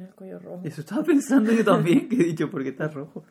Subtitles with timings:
[0.00, 0.60] El cuello rojo.
[0.64, 3.24] Eso estaba pensando yo también, que he dicho, ¿por qué estás rojo?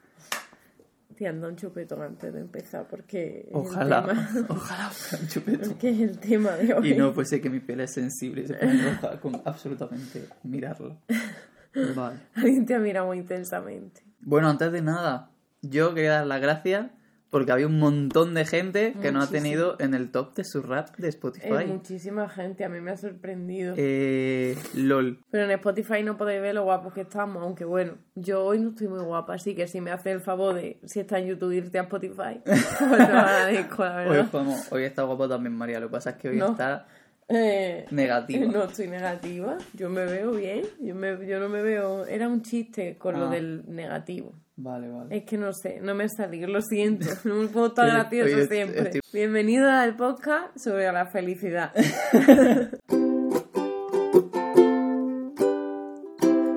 [1.16, 5.70] Te anda un chupetón antes de empezar porque Ojalá, tema, ojalá un chupetón.
[5.70, 6.92] porque es el tema de hoy.
[6.92, 11.02] Y no fuese que mi piel es sensible y se pone roja con absolutamente mirarlo.
[11.96, 12.20] Vale.
[12.36, 14.04] Alguien te ha mirado muy intensamente.
[14.21, 15.31] Bueno, antes de nada,
[15.63, 16.91] yo quería dar las gracias
[17.30, 20.62] porque había un montón de gente que nos ha tenido en el top de su
[20.62, 21.66] rap de Spotify.
[21.68, 23.73] muchísima gente, a mí me ha sorprendido.
[23.77, 25.20] Eh, LOL.
[25.30, 28.70] Pero en Spotify no podéis ver lo guapos que estamos, aunque bueno, yo hoy no
[28.70, 31.52] estoy muy guapa, así que si me hace el favor de, si está en YouTube,
[31.52, 34.31] irte a Spotify, pues lo agradezco, la Hoy, verdad.
[34.31, 36.52] podemos- hoy está guapo también María, lo que pasa es que hoy No.
[36.52, 36.88] está
[37.30, 38.45] Eh, negativa.
[38.50, 42.05] no estoy negativa, yo me veo bien, yo, me, yo no me veo...
[42.05, 43.31] Era un chiste con lo Ah.
[43.31, 44.34] del negativo.
[44.59, 45.16] Vale, vale.
[45.16, 48.81] Es que no sé, no me salió, lo siento, no me estar Oye, gracioso siempre.
[48.81, 51.71] estoy- Bienvenido al podcast sobre la felicidad.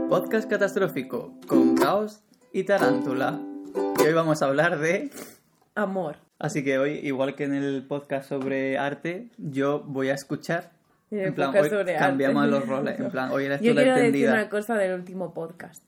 [0.09, 3.39] Podcast catastrófico con caos y tarántula.
[3.99, 5.11] Y hoy vamos a hablar de...
[5.75, 6.17] Amor.
[6.39, 10.73] Así que hoy, igual que en el podcast sobre arte, yo voy a escuchar.
[11.11, 12.51] En plan, hoy cambiamos arte.
[12.59, 12.99] los roles.
[12.99, 15.83] En plan, hoy eres tú Yo la quiero decir una cosa del último podcast.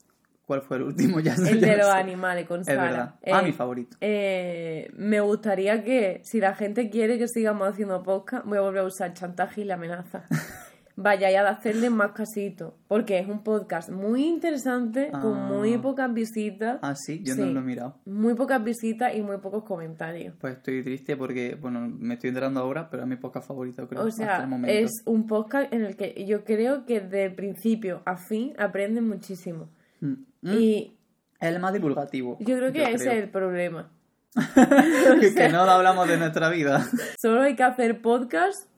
[0.47, 1.21] ¿Cuál fue el último?
[1.21, 1.93] Ya El ya de los sé.
[1.93, 2.83] animales con Es Sara.
[2.83, 3.15] verdad.
[3.27, 3.97] Ah, Eh, mi favorito.
[4.01, 8.81] eh, me gustaría que, si la gente quiere que sigamos haciendo podcast, voy a volver
[8.81, 10.25] a usar chantaje y la amenaza.
[10.95, 12.77] Vayáis a hacerle más casito.
[12.87, 15.49] Porque es un podcast muy interesante, con Ah.
[15.51, 16.79] muy pocas visitas.
[16.83, 17.97] Ah, sí, yo no lo he mirado.
[18.05, 20.35] Muy pocas visitas y muy pocos comentarios.
[20.39, 24.03] Pues estoy triste porque, bueno, me estoy enterando ahora, pero es mi podcast favorito, creo.
[24.03, 24.77] O hasta sea, el momento.
[24.77, 29.71] es un podcast en el que yo creo que de principio a fin aprenden muchísimo.
[30.01, 30.15] Mm.
[30.43, 30.53] Mm.
[30.59, 30.99] Y
[31.41, 32.37] Es el más divulgativo.
[32.41, 33.13] yo creo que ese creo.
[33.13, 33.91] es el problema.
[35.21, 36.87] que, que no hablamos de nuestra vida.
[37.21, 38.69] Solo hay que hacer podcast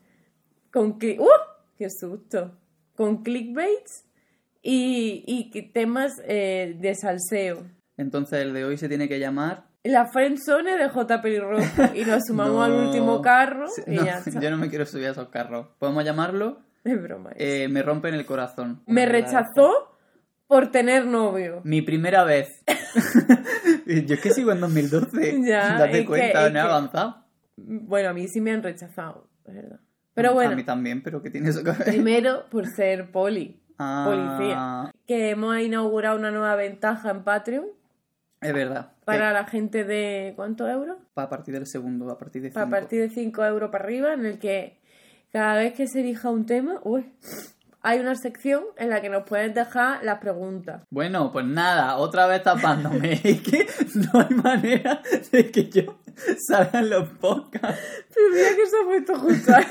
[0.72, 1.28] con cli- ¡Uh!
[1.78, 2.52] ¡Qué susto!
[2.96, 4.04] Con clickbaits
[4.62, 7.64] y, y temas eh, de salseo.
[7.96, 9.64] Entonces el de hoy se tiene que llamar...
[9.84, 11.20] La friendzone de J.
[11.20, 11.62] Pelirrojo
[11.94, 12.62] y nos sumamos No.
[12.64, 14.41] al último carro Sí, y no, ya está.
[14.41, 15.66] yo no me quiero subir a esos carros.
[15.78, 17.32] Podemos llamarlo Es broma.
[17.36, 18.82] eh, Me rompen el corazón.
[18.86, 19.94] Me rechazó
[20.54, 21.62] por tener novio.
[21.65, 22.62] Mi primera vez.
[23.87, 25.41] Yo es que sigo en 2012.
[25.44, 27.25] Ya, Date que- cuenta, no he avanzado.
[27.56, 29.81] Bueno, a mí sí me han rechazado, verdad.
[30.15, 31.84] Pero A bueno, mí también, pero ¿qué tiene eso que ver?
[31.84, 34.92] primero por ser poli, Ah, policía.
[35.09, 37.66] Que hemos inaugurado una nueva ventaja en Patreon
[38.41, 38.92] Es verdad.
[39.04, 40.98] para la gente de ¿cuántos euros?
[41.16, 42.71] A partir del segundo, a partir de A cinco.
[42.71, 44.78] partir de 5 euros para arriba, en el que
[45.32, 47.12] cada vez que se elija un tema, uy,
[47.84, 50.83] hay una sección en la que nos puedes dejar las preguntas.
[50.91, 53.12] Bueno, pues nada, otra vez tapándome.
[53.22, 55.99] es que no hay manera de que yo
[56.48, 57.80] salga en los podcasts.
[58.14, 59.64] Pero mira que se ha puesto justo ahí.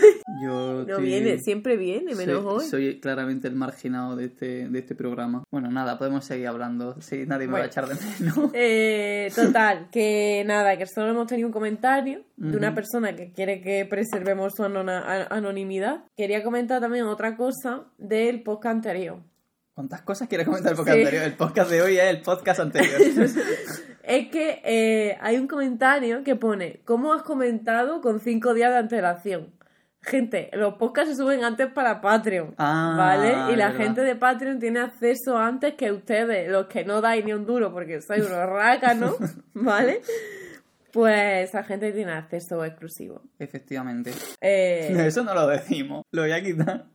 [0.43, 2.65] Yo No viene, siempre viene, menos soy, hoy.
[2.69, 5.43] soy claramente el marginado de este, de este programa.
[5.51, 6.99] Bueno, nada, podemos seguir hablando.
[7.01, 8.51] Sí, nadie me va a echar de menos.
[8.53, 13.61] Eh, total, que nada, que solo hemos tenido un comentario de una persona que quiere
[13.61, 16.03] que preservemos su anona- anonimidad.
[16.17, 19.19] Quería comentar también otra cosa del podcast anterior.
[19.73, 21.03] ¿Cuántas cosas quiere comentar el podcast Sí.
[21.03, 21.23] anterior?
[21.23, 23.01] El podcast de hoy es el podcast anterior.
[24.03, 28.77] Es que eh, hay un comentario que pone, ¿cómo has comentado con cinco días de
[28.77, 29.53] antelación?
[30.01, 33.53] Gente, los podcasts se suben antes para Patreon, Ah, ¿vale?
[33.53, 33.77] Y la verdad.
[33.85, 37.71] gente de Patreon tiene acceso antes que ustedes, los que no dais ni un duro
[37.71, 39.15] porque sois unos rácanos,
[39.53, 40.01] ¿vale?
[40.91, 43.21] Pues esa gente tiene acceso exclusivo.
[43.39, 44.11] Efectivamente.
[44.41, 46.03] Eh, Eso no lo decimos.
[46.11, 46.85] Lo voy a quitar.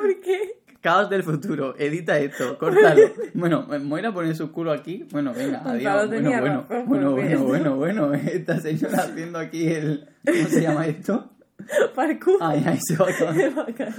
[0.00, 0.62] ¿Por qué?
[0.84, 1.74] Caos del futuro.
[1.78, 2.58] Edita esto.
[2.58, 3.00] Córtalo.
[3.32, 5.06] Bueno, me voy a poner su culo aquí.
[5.10, 6.10] Bueno, venga, adiós.
[6.10, 8.14] Bueno, bueno, bueno, bueno, bueno, bueno.
[8.14, 10.06] Esta señora haciendo aquí el...
[10.26, 11.32] ¿Cómo se llama esto?
[11.94, 12.36] Parkour.
[12.38, 13.32] Ay, ay, se va todo.
[13.56, 13.94] Bacán.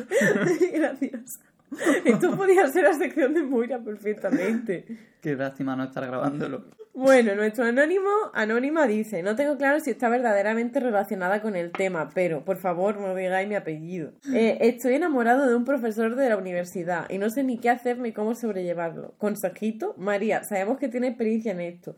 [2.05, 4.85] Esto podría ser la sección de Moira perfectamente.
[5.21, 6.65] Qué lástima no estar grabándolo.
[6.93, 12.09] Bueno, nuestro anónimo, anónima dice, no tengo claro si está verdaderamente relacionada con el tema,
[12.13, 14.13] pero por favor no digáis mi apellido.
[14.33, 17.99] Eh, estoy enamorado de un profesor de la universidad y no sé ni qué hacer
[17.99, 19.13] ni cómo sobrellevarlo.
[19.17, 21.97] Consejito, María, sabemos que tiene experiencia en esto.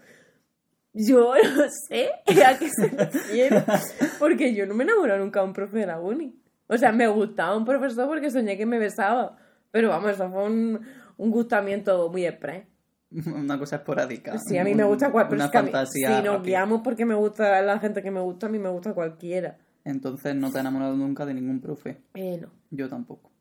[0.93, 2.09] Yo no sé
[2.43, 3.63] a qué se refiere,
[4.17, 6.41] porque yo no me enamoro nunca de un profe de la uni.
[6.67, 9.37] O sea, me gustaba un profesor porque soñé que me besaba,
[9.71, 10.81] pero vamos, eso fue un,
[11.17, 12.65] un gustamiento muy express.
[13.11, 14.37] Una cosa esporádica.
[14.37, 16.17] Sí, a mí me gusta cual- pero Una fantasía.
[16.17, 18.93] Si nos guiamos porque me gusta la gente que me gusta, a mí me gusta
[18.93, 19.57] cualquiera.
[19.85, 22.01] Entonces no te has enamorado nunca de ningún profe.
[22.15, 22.49] Eh, no.
[22.71, 23.31] Yo tampoco.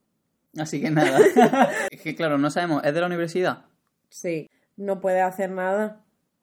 [0.57, 1.19] Así que nada.
[1.91, 2.85] es que claro, no sabemos.
[2.85, 3.65] ¿Es de la universidad?
[4.09, 6.03] Sí, no puedes hacer nada.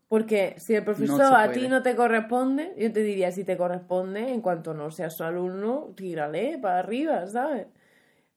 [0.10, 3.58] Porque si el profesor No a ti no te corresponde, yo te diría si te
[3.58, 7.66] corresponde, en cuanto no seas su alumno, tírale para arriba, ¿sabes?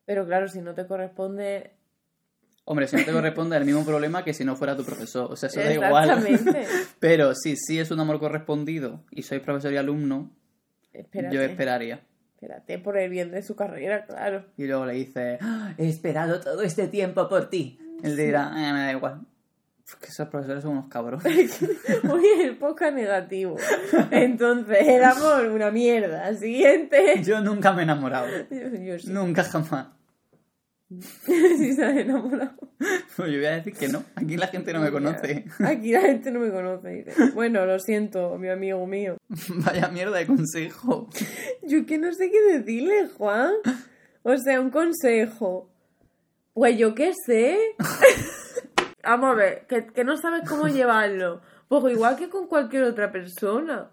[0.07, 1.73] Pero claro, si no te corresponde,
[2.69, 5.31] Hombre, si no te corresponde, es el mismo problema que si no fuera tu profesor.
[5.31, 6.11] O sea, eso da igual.
[6.11, 6.67] Exactamente.
[6.99, 10.33] Pero si sí es un amor correspondido y sois profesor y alumno,
[10.93, 11.35] Espérate.
[11.35, 12.01] yo esperaría.
[12.35, 14.47] Espérate, por el bien de su carrera, claro.
[14.57, 17.79] Y luego le dice, "Ah, he esperado todo este tiempo por ti.
[18.03, 19.21] Él dirá, "Eh, me da igual.
[19.87, 21.59] Es que esos profesores son unos cabrones.
[22.11, 23.57] Hoy el poca negativo.
[24.11, 26.35] Entonces, el amor, una mierda.
[26.35, 27.23] Siguiente.
[27.23, 28.27] Yo nunca me he enamorado.
[28.51, 29.13] Yo, yo sí.
[29.13, 29.89] Nunca jamás.
[31.27, 32.55] Sí se han enamorado.
[33.17, 34.05] Pues yo voy a decir que no.
[34.15, 35.45] Aquí la gente no me conoce.
[35.65, 36.89] Aquí la gente no me conoce.
[36.89, 37.31] dice.
[37.35, 39.17] Bueno, lo siento, mi amigo mío.
[39.49, 41.09] Vaya mierda de consejo.
[41.63, 43.53] Yo que no sé qué decirle, Juan.
[44.23, 45.69] O sea, un consejo.
[46.55, 47.59] Pues yo qué sé.
[49.07, 51.41] Vamos a ver, que, que no sabes cómo llevarlo.
[51.69, 53.91] Pues igual que con cualquier otra persona.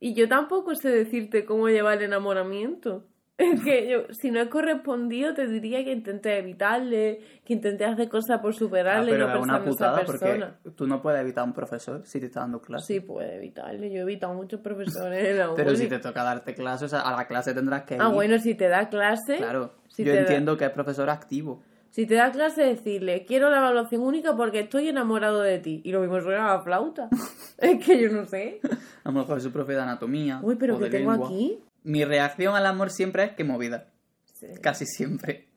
[0.00, 3.06] Y yo tampoco sé decirte cómo llevar el enamoramiento.
[3.40, 8.10] Es que yo, si no he correspondido, te diría que intenté evitarle, que intenté hacer
[8.10, 10.44] cosas por Ah, superarle y pero no es una putada porque
[10.76, 12.84] tú no puedes evitar a un profesor si te está dando clase.
[12.86, 13.90] Sí, puede evitarle.
[13.90, 17.00] Yo he evitado muchos profesores en la Pero si te toca darte clase, o sea,
[17.00, 18.02] a la clase tendrás que ir.
[18.02, 19.72] Ah, bueno, si te da clase, Claro.
[19.88, 21.62] si yo da- entiendo que es profesor activo.
[21.90, 25.80] Si te da clase, decirle, quiero la evaluación única porque estoy enamorado de ti.
[25.84, 27.08] Y lo mismo suena a la flauta.
[27.58, 28.60] es que yo no sé.
[29.04, 30.38] A lo mejor es su profe de anatomía.
[30.42, 31.26] Uy, pero o que de tengo lengua.
[31.28, 31.58] aquí.
[31.82, 33.86] Mi reacción al amor siempre es que movida.
[34.24, 35.48] Sí, Casi siempre.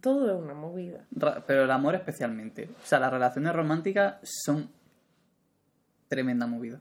[0.00, 1.04] todo es una movida.
[1.46, 2.70] Pero el amor especialmente.
[2.82, 4.70] O sea, las relaciones románticas son
[6.08, 6.80] tremenda movida.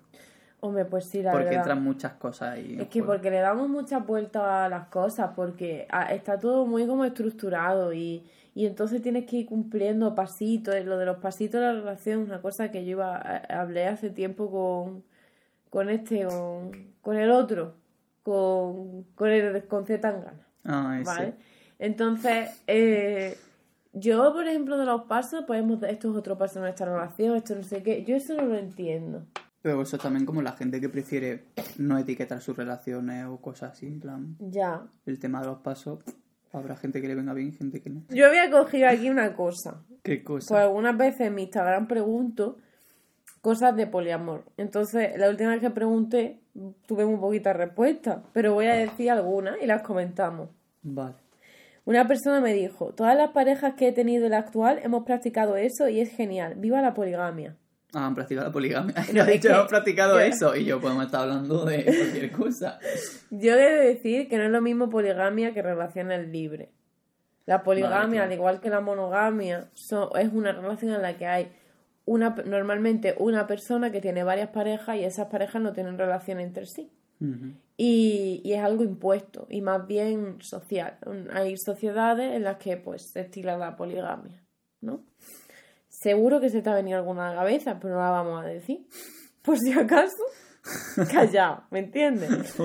[0.60, 1.60] Hombre, pues sí, la porque verdad.
[1.62, 2.74] entran muchas cosas ahí.
[2.74, 3.14] en Es que juego.
[3.14, 8.26] porque le damos muchas vueltas a las cosas, porque está todo muy como estructurado y,
[8.58, 10.76] y entonces tienes que ir cumpliendo pasitos.
[10.80, 13.62] Y Lo de los pasitos de la relación es una cosa que yo iba, a-
[13.62, 15.04] hablé hace tiempo con,
[15.70, 16.72] con este, con,
[17.02, 17.76] con el otro,
[18.24, 20.48] con, con el con Z Tangana.
[20.64, 21.06] Ay, sí.
[21.06, 21.34] ¿Vale?
[21.80, 23.38] Entonces, eh,
[23.94, 27.56] yo, por ejemplo, de los pasos, podemos, esto es otro paso de nuestra relación, esto
[27.56, 29.26] no sé qué, yo eso no lo entiendo.
[29.62, 31.46] Pero eso es también como la gente que prefiere
[31.78, 33.86] no etiquetar sus relaciones o cosas así.
[33.88, 34.84] En plan, Ya.
[35.06, 36.00] el tema de los pasos,
[36.52, 38.04] habrá gente que le venga bien, gente que no.
[38.10, 39.84] Yo había cogido aquí una cosa.
[40.04, 40.48] ¿Qué cosa?
[40.50, 42.58] Pues algunas veces en mi Instagram pregunto
[43.42, 44.44] cosas de poliamor.
[44.58, 46.42] Entonces, la última vez que pregunté,
[46.86, 50.50] tuve muy poquitas respuestas, pero voy a decir algunas y las comentamos.
[50.82, 51.16] Vale.
[51.86, 55.56] Una persona me dijo, todas las parejas que he tenido en la actual hemos practicado
[55.56, 56.56] eso y es genial.
[56.58, 57.56] ¡Viva la poligamia!
[57.94, 58.94] Han practicado la poligamia.
[59.14, 60.56] No, es que- hemos practicado yo- eso.
[60.56, 62.80] Y yo podemos estar hablando de cualquier cosa.
[63.32, 66.70] Yo he de decir que no es lo mismo poligamia que relaciones libres.
[67.46, 68.26] La poligamia, Vale, claro.
[68.28, 71.52] al igual que la monogamia, son- es una relación en la que hay
[72.06, 76.66] una normalmente una persona que tiene varias parejas y esas parejas no tienen relación entre
[76.66, 76.92] sí.
[77.78, 80.98] Y, y es algo impuesto y más bien social.
[81.34, 84.44] Hay sociedades en las que pues se estila la poligamia,
[84.82, 85.04] ¿no?
[86.00, 88.48] Seguro que se te ha venido alguna a la cabeza, pero no la vamos a
[88.48, 88.86] decir.
[89.42, 90.16] Por si acaso,
[91.12, 92.56] callado, ¿me entiendes?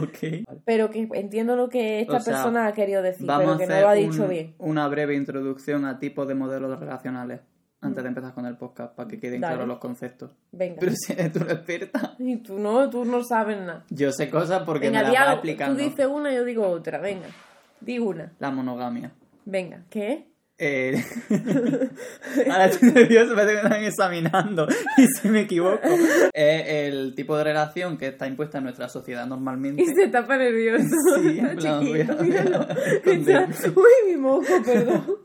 [0.64, 3.80] Pero que entiendo lo que esta O sea, persona ha querido decir, pero que no
[3.80, 4.54] lo ha dicho un- bien.
[4.58, 7.40] una breve introducción a tipos de modelos relacionales
[7.80, 9.54] antes de empezar con el podcast, para que queden Dale.
[9.54, 10.30] claros los conceptos.
[10.52, 10.76] Venga.
[10.78, 13.84] Pero si eres tú la experta, Y tú no, tú no sabes nada.
[13.90, 15.32] yo sé cosas porque Venga, me las va algo.
[15.34, 15.76] explicando.
[15.78, 16.98] Tú dices una, yo digo otra.
[16.98, 17.26] Venga,
[17.80, 18.32] di una.
[18.38, 19.12] La monogamia.
[19.44, 20.28] Venga, ¿qué?
[20.64, 21.04] Eh...
[22.50, 24.66] Ahora estoy nervioso, parece que me están examinando
[24.96, 25.80] y si me equivoco.
[26.32, 29.82] Es el tipo de relación que está impuesta en nuestra sociedad normalmente.
[29.82, 30.84] Y se tapa nervioso.
[31.22, 32.66] Sí, plan, a- chiquito, voy a míralo.
[32.70, 33.54] esconderme.
[33.54, 35.16] Está- Uy, mi moco, perdón.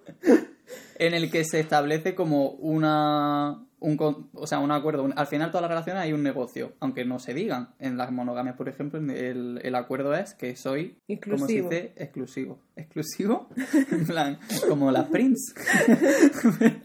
[0.98, 5.50] en el que se establece como una un o sea un acuerdo un- al final
[5.52, 7.70] todas las relaciones hay un negocio aunque no se digan.
[7.80, 12.60] En las monogamias por ejemplo el, el acuerdo es que soy como se dice exclusivo.
[12.76, 13.50] Exclusivo.
[13.92, 15.54] En plan como las prince.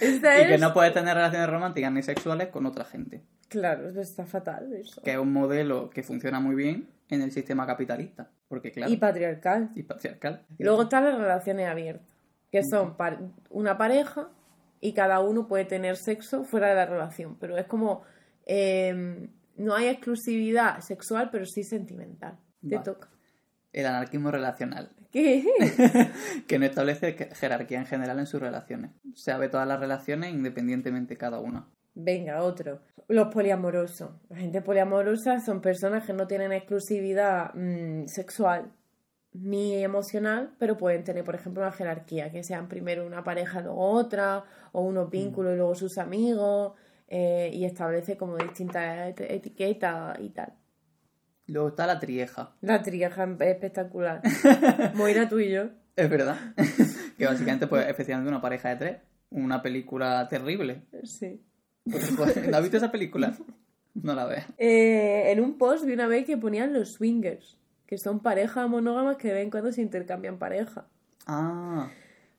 [0.00, 0.48] Esta y es...
[0.48, 3.22] que no puedes tener relaciones románticas ni sexuales con otra gente.
[3.48, 5.00] Claro, eso está fatal eso.
[5.02, 8.96] que es un modelo que funciona muy bien en el sistema capitalista porque claro Y
[8.96, 9.70] patriarcal.
[9.74, 10.42] y patriarcal.
[10.58, 12.06] Y luego están las relaciones abiertas,
[12.50, 12.96] que son
[13.50, 14.28] una pareja
[14.80, 18.02] y cada uno puede tener sexo fuera de la relación, pero es como
[18.46, 22.38] eh, no hay exclusividad sexual, pero sí sentimental.
[22.68, 22.84] Te Vale.
[22.84, 23.08] toca.
[23.72, 25.44] el anarquismo relacional ¿Qué?
[26.48, 28.90] que no establece jerarquía en general en sus relaciones.
[29.14, 31.68] Se ve todas las relaciones independientemente cada una.
[31.94, 32.80] Venga, otro.
[33.06, 34.10] Los poliamorosos.
[34.28, 38.72] La gente poliamorosa son personas que no tienen exclusividad mm, sexual
[39.34, 43.80] ni emocional, pero pueden tener, por ejemplo, una jerarquía, que sean primero una pareja, luego
[43.90, 46.72] otra, o unos vínculos y luego sus amigos,
[47.08, 50.54] eh, y establece como distintas et- etiquetas y tal.
[51.46, 52.54] Luego está la trieja.
[52.62, 54.22] La trieja es espectacular.
[54.94, 55.64] Moira, tú y yo.
[55.96, 56.36] Es verdad.
[57.18, 58.96] que básicamente, pues, especialmente una pareja de tres.
[59.30, 60.82] una película terrible.
[61.02, 61.42] Sí.
[61.90, 63.34] Pues, pues, ¿No has visto esa película?
[63.94, 64.46] No la veas.
[64.58, 69.16] Eh, en un post vi una vez que ponían los swingers, que son parejas monógamas
[69.16, 70.86] que de vez en cuando se intercambian pareja.
[71.26, 71.88] Ah,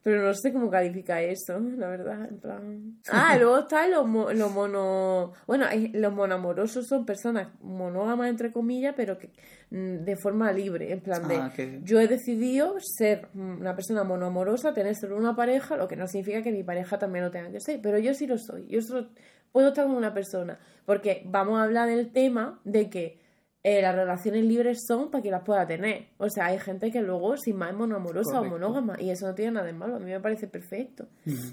[0.04, 2.28] Pero no sé cómo califica eso, la verdad.
[2.30, 2.98] En plan...
[3.12, 5.34] Ah, luego están los, mo- los mono...
[5.48, 9.30] Bueno, los monoamorosos son personas monógamas, entre comillas, pero que
[9.72, 10.92] mm, de forma libre.
[10.92, 11.52] En plan de, ah,
[11.84, 16.08] yo he decidido ser mm, una persona monoamorosa, tener solo una pareja, lo que no
[16.08, 17.80] significa que mi pareja también lo tenga que ser.
[17.82, 18.68] Pero yo sí lo soy.
[18.68, 19.10] Yo solo
[19.52, 20.60] puedo estar con una persona.
[20.86, 23.25] Porque vamos a hablar del tema de que
[23.68, 26.10] eh, las relaciones libres son para que las pueda tener.
[26.20, 28.56] O sea, hay gente que luego sin más es monoamorosa Correcto.
[28.56, 29.96] o monógama y eso no tiene nada de malo.
[29.96, 31.08] A mí me parece perfecto.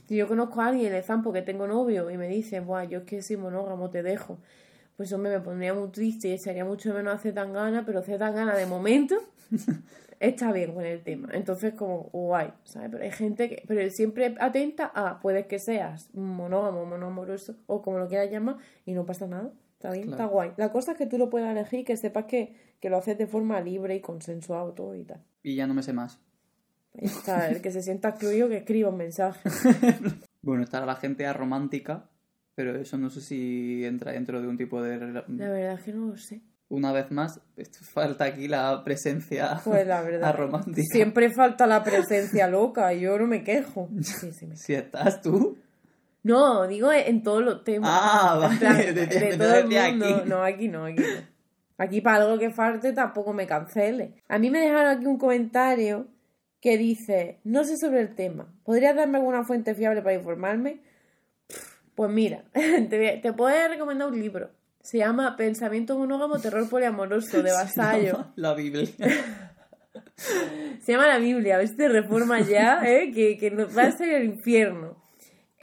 [0.06, 2.98] Si yo conozco a alguien le zampo que tengo novio y me dice, Buah, yo
[2.98, 4.36] es que soy monógamo, te dejo.
[4.94, 8.66] Pues hombre, me pondría muy triste y echaría mucho menos a Zetangana, pero Zetangana de
[8.66, 9.16] momento
[10.20, 11.30] está bien con el tema.
[11.32, 12.90] Entonces, como guay, ¿sabes?
[12.92, 17.98] Pero hay gente que, pero siempre atenta a, puedes que seas monógamo, monoamoroso o como
[17.98, 19.50] lo quieras llamar y no pasa nada.
[19.82, 20.22] Está bien, Claro.
[20.22, 20.52] está guay.
[20.56, 23.26] La cosa es que tú lo puedas elegir que sepas que, que lo haces de
[23.26, 25.24] forma libre y consensuado todo y tal.
[25.42, 26.20] Y ya no me sé más.
[26.94, 29.40] Ahí está, el que se sienta excluido que escriba un mensaje.
[30.44, 32.10] Bueno, estará la gente aromántica,
[32.56, 34.98] pero eso no sé si entra dentro de un tipo de...
[34.98, 36.42] La verdad es que no lo sé.
[36.68, 37.40] Una vez más,
[37.92, 40.30] falta aquí la presencia Pues la verdad.
[40.30, 40.82] aromántica.
[40.90, 43.88] Siempre falta la presencia loca yo no me quejo.
[44.00, 45.58] Sí, sí, me- Si estás tú...
[46.24, 47.90] No, digo en todos los temas.
[47.92, 50.06] Ah, vale, plan, de- de, de- todo el mundo.
[50.06, 50.28] aquí.
[50.28, 51.32] No, aquí no, aquí no.
[51.78, 54.22] Aquí para algo que falte tampoco me cancele.
[54.28, 56.06] A mí me dejaron aquí un comentario
[56.60, 58.54] que dice, no sé sobre el tema.
[58.62, 60.80] ¿Podrías darme alguna fuente fiable para informarme?
[61.96, 64.50] Pues mira, te, voy a- te puedo recomendar un libro.
[64.80, 68.26] Se llama Pensamiento monógamo, terror poliamoroso, de Vasallo.
[68.36, 68.88] La Biblia.
[70.80, 73.10] Se llama la Biblia, a ver si te reforma ya, ¿eh?
[73.12, 75.01] que, que nos va a ser el infierno.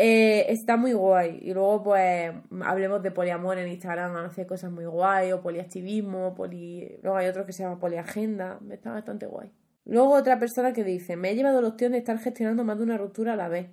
[0.02, 1.40] Eh, está muy guay.
[1.42, 2.32] Y luego, pues,
[2.64, 6.98] hablemos de poliamor en Instagram, hace cosas muy guay, o poliactivismo, poli...
[7.04, 9.52] Luego hay otro que se llama poliagenda, está bastante guay.
[9.84, 12.84] Luego otra persona que dice, me he llevado la opción de estar gestionando más de
[12.86, 13.72] una ruptura a la vez.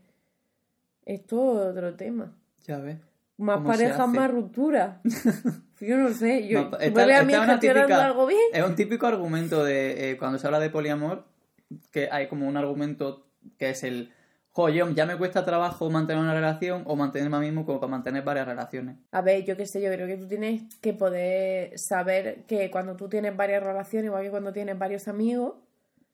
[1.05, 2.35] Esto es otro tema.
[2.67, 2.99] Ya ves.
[3.37, 5.01] Más ¿Cómo se parejas, más ruptura.
[5.81, 6.63] Yo no sé, yo...
[6.63, 8.41] No, ¿tú esta- me ves a mí gestionando típica- algo bien?
[8.53, 11.27] Es un típico argumento de eh, cuando se habla de poliamor,
[11.93, 13.27] que hay como un argumento
[13.59, 14.11] que es el,
[14.57, 17.79] jo, yo, ya me cuesta trabajo mantener una relación o mantenerme a mí mismo como
[17.79, 18.97] para mantener varias relaciones.
[19.13, 22.97] A ver, yo qué sé, yo creo que tú tienes que poder saber que cuando
[22.97, 25.57] tú tienes varias relaciones, igual que cuando tienes varios amigos,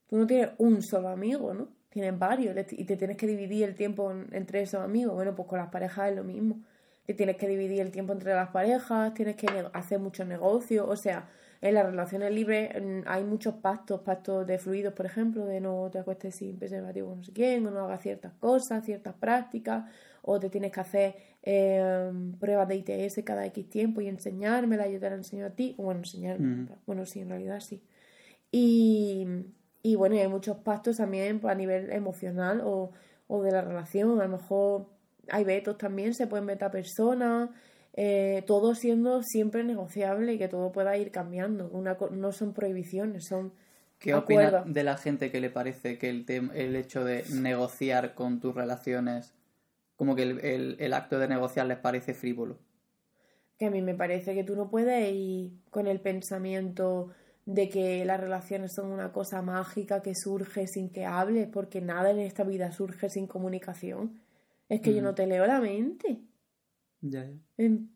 [0.08, 1.68] tú no tienes un solo amigo, ¿no?
[1.88, 5.14] Tienes varios y te tienes que dividir el tiempo en- entre esos amigos.
[5.14, 6.64] Bueno, pues con las parejas es lo mismo.
[7.06, 10.96] Te tienes que dividir el tiempo entre las parejas, tienes que hacer muchos negocios, o
[10.96, 11.28] sea,
[11.62, 12.70] en las relaciones libres
[13.06, 17.18] hay muchos pactos, pactos de fluidos, por ejemplo, de no te acuestes sin preservativo con
[17.18, 19.84] no sé quién, o no hagas ciertas cosas, ciertas prácticas,
[20.22, 24.98] o te tienes que hacer eh, pruebas de ITS cada X tiempo y enseñármela, yo
[24.98, 27.80] te la enseño a ti, o bueno, enseñarme, bueno, sí, en realidad sí.
[28.50, 29.24] Y,
[29.84, 32.90] y bueno, y hay muchos pactos también pues, a nivel emocional o,
[33.28, 34.86] o de la relación, a lo mejor
[35.28, 37.50] hay vetos también, se pueden vetar personas,
[37.94, 41.68] eh, todo siendo siempre negociable y que todo pueda ir cambiando.
[41.70, 43.52] Una, no son prohibiciones, son
[43.98, 44.72] ¿Qué acuerdos.
[44.74, 49.32] de la gente que le parece que el, el hecho de negociar con tus relaciones,
[49.96, 52.58] como que el, el- el acto de negociar les parece frívolo?
[53.58, 57.08] que a mí me parece que tú no puedes ir con el pensamiento
[57.44, 62.10] de que las relaciones son una cosa mágica que surge sin que hables, porque nada
[62.10, 64.20] en esta vida surge sin comunicación.
[64.68, 66.20] Es que yo no te leo la mente.
[67.02, 67.36] Ya, ya.
[67.58, 67.90] En-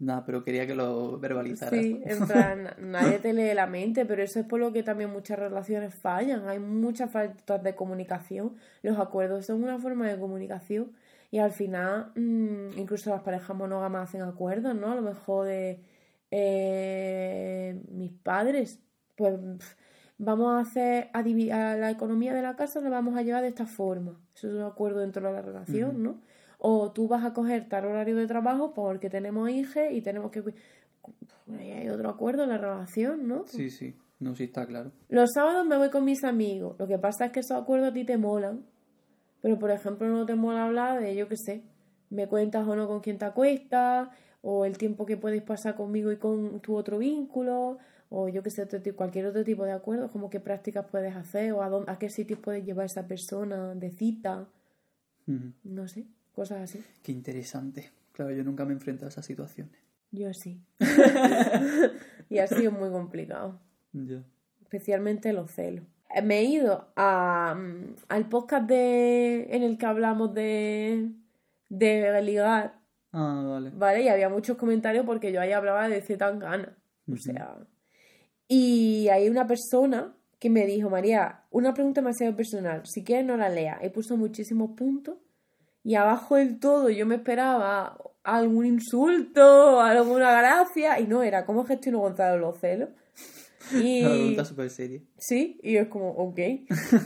[0.00, 1.78] Nada, pero quería que lo verbalizaras.
[1.78, 5.10] Sí, en plan, nadie te lee la mente, pero eso es por lo que también
[5.10, 6.48] muchas relaciones fallan.
[6.48, 8.56] Hay muchas faltas de comunicación.
[8.82, 10.92] Los acuerdos son una forma de comunicación.
[11.30, 14.90] Y al final, mm, incluso las parejas monógamas hacen acuerdos, ¿no?
[14.90, 15.80] A lo mejor de
[16.30, 18.80] eh, mis padres,
[19.16, 19.34] pues
[20.18, 23.48] vamos a hacer, a, a la economía de la casa la vamos a llevar de
[23.48, 24.18] esta forma.
[24.34, 26.02] Eso es un acuerdo dentro de la relación.
[26.02, 26.20] ¿no?
[26.62, 30.44] O tú vas a coger tal horario de trabajo porque tenemos hijos y tenemos que...
[31.58, 33.46] Ahí hay otro acuerdo en la relación, ¿no?
[33.46, 33.96] Sí, sí.
[34.20, 34.92] No, sí está claro.
[35.08, 36.76] Los sábados me voy con mis amigos.
[36.78, 38.66] Lo que pasa es que esos acuerdos a ti te molan.
[39.40, 41.62] Pero, por ejemplo, no te mola hablar de, yo qué sé,
[42.10, 44.10] me cuentas o no con quién te acuestas,
[44.42, 47.78] o el tiempo que puedes pasar conmigo y con tu otro vínculo,
[48.10, 51.62] o yo qué sé, cualquier otro tipo de acuerdos, como qué prácticas puedes hacer, o
[51.62, 54.48] a, dónde, a qué sitios puedes llevar a esa persona de cita,
[55.62, 56.84] no sé, cosas así.
[57.02, 57.90] Qué interesante.
[58.12, 59.74] Claro, yo nunca me he enfrentado a esas situaciones.
[60.12, 60.60] Yo sí.
[62.28, 63.58] y ha sido muy complicado.
[63.92, 64.22] Ya.
[64.62, 65.84] especialmente los celos.
[66.22, 71.10] Me he ido a, mm, al podcast de, en el que hablamos de,
[71.68, 72.78] de ligar,
[73.12, 73.70] Ah, vale.
[73.74, 74.02] ¿vale?
[74.02, 76.76] Y había muchos comentarios porque yo ahí hablaba de Z Tangana.
[77.08, 77.20] O Ujú.
[77.20, 77.56] sea.
[78.46, 82.82] Y hay una persona que me dijo, María, una pregunta demasiado personal.
[82.86, 83.78] Si quieres, no la lea.
[83.82, 85.16] He puesto muchísimos puntos.
[85.82, 91.00] Y abajo del todo yo me esperaba algún insulto, alguna gracia.
[91.00, 92.90] Y no era, ¿cómo gestionó Gonzalo los celos?
[93.72, 94.00] Y...
[94.00, 95.00] Una pregunta súper seria.
[95.18, 96.38] Sí, y es como, ok.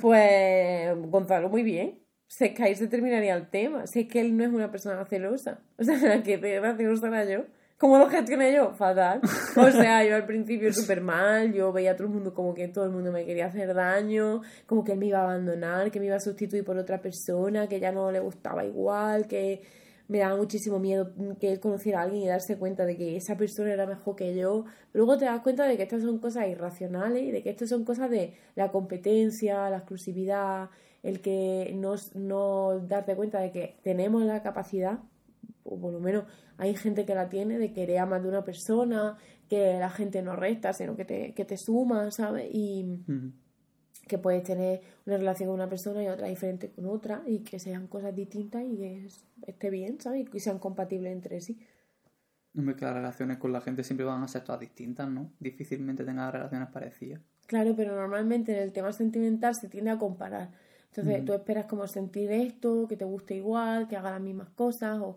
[0.01, 1.99] Pues Gonzalo, muy bien.
[2.29, 3.85] Es que ahí se terminaría el tema.
[3.85, 5.61] Es que él no es una persona celosa.
[5.79, 7.45] O sea, la que era celosa era yo.
[7.79, 8.73] ¿Cómo lo gestioné yo?
[8.75, 9.21] Fatal.
[9.57, 12.69] O sea, yo al principio súper mal, yo veía a todo el mundo como que
[12.69, 15.99] todo el mundo me quería hacer daño, como que él me iba a abandonar, que
[16.01, 19.63] me iba a sustituir por otra persona, que ya no le gustaba igual, que
[20.09, 23.37] me daba muchísimo miedo que él conociera a alguien y darse cuenta de que esa
[23.37, 24.65] persona era mejor que yo.
[24.93, 27.85] Luego te das cuenta de que estas son cosas irracionales y de que estas son
[27.85, 30.71] cosas de la competencia, la exclusividad,
[31.03, 35.01] el que no, no darte cuenta de que tenemos la capacidad,
[35.65, 36.25] o por lo menos
[36.59, 39.17] hay gente que la tiene, de querer a más de una persona,
[39.49, 42.49] que la gente no resta, sino que te, que te suma, ¿sabes?
[42.53, 43.03] Y
[44.07, 47.59] que puedes tener una relación con una persona y otra diferente con otra y que
[47.59, 50.23] sean cosas distintas y que es- esté bien, ¿sabes?
[50.23, 51.59] Y que sean compatibles entre sí.
[52.57, 55.33] Hombre, que las relaciones con la gente siempre van a ser todas distintas, ¿no?
[55.41, 57.21] Difícilmente tengas relaciones parecidas.
[57.47, 60.51] Claro, pero normalmente en el tema sentimental se tiende a comparar.
[60.89, 65.01] Entonces tú esperas como sentir esto, que te guste igual, que haga las mismas cosas
[65.01, 65.17] o,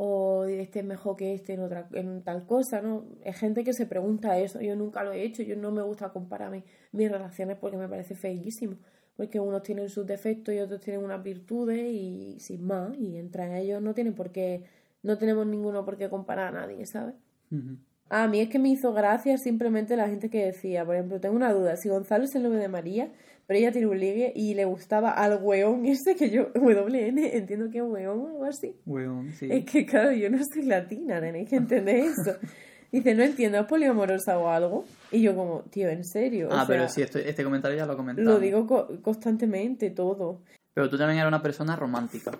[0.00, 3.04] o este es mejor que este en, otra, en tal cosa, ¿no?
[3.24, 4.60] Es gente que se pregunta eso.
[4.60, 5.42] Yo nunca lo he hecho.
[5.42, 6.62] Yo no me gusta compararme
[6.92, 8.76] mis relaciones porque me parece feísimo.
[9.16, 12.96] Porque unos tienen sus defectos y otros tienen unas virtudes y sin más.
[12.96, 14.62] Y entre ellos no tienen por qué,
[15.02, 17.16] no tenemos ninguno por qué comparar a nadie, ¿sabes?
[17.50, 17.78] Ujú.
[18.10, 21.36] A mí es que me hizo gracia simplemente la gente que decía, por ejemplo, tengo
[21.36, 23.10] una duda, si Gonzalo es el nombre de María,
[23.46, 27.70] pero ella tiene un ligue y le gustaba al weón ese que yo, WN, entiendo
[27.70, 28.76] que es weón o algo así.
[28.86, 29.48] Weón, sí.
[29.50, 32.36] Es que claro, yo no soy latina, tenéis que entender eso.
[32.90, 34.86] Dice, no entiendo, ¿es poliamorosa o algo?
[35.10, 36.48] Y yo como, tío, ¿en serio?
[36.48, 38.32] O ah, sea, pero sí, esto- este comentario ya lo comentamos.
[38.32, 40.40] Lo digo co- constantemente, todo.
[40.72, 42.30] Pero tú también eres una persona romántica.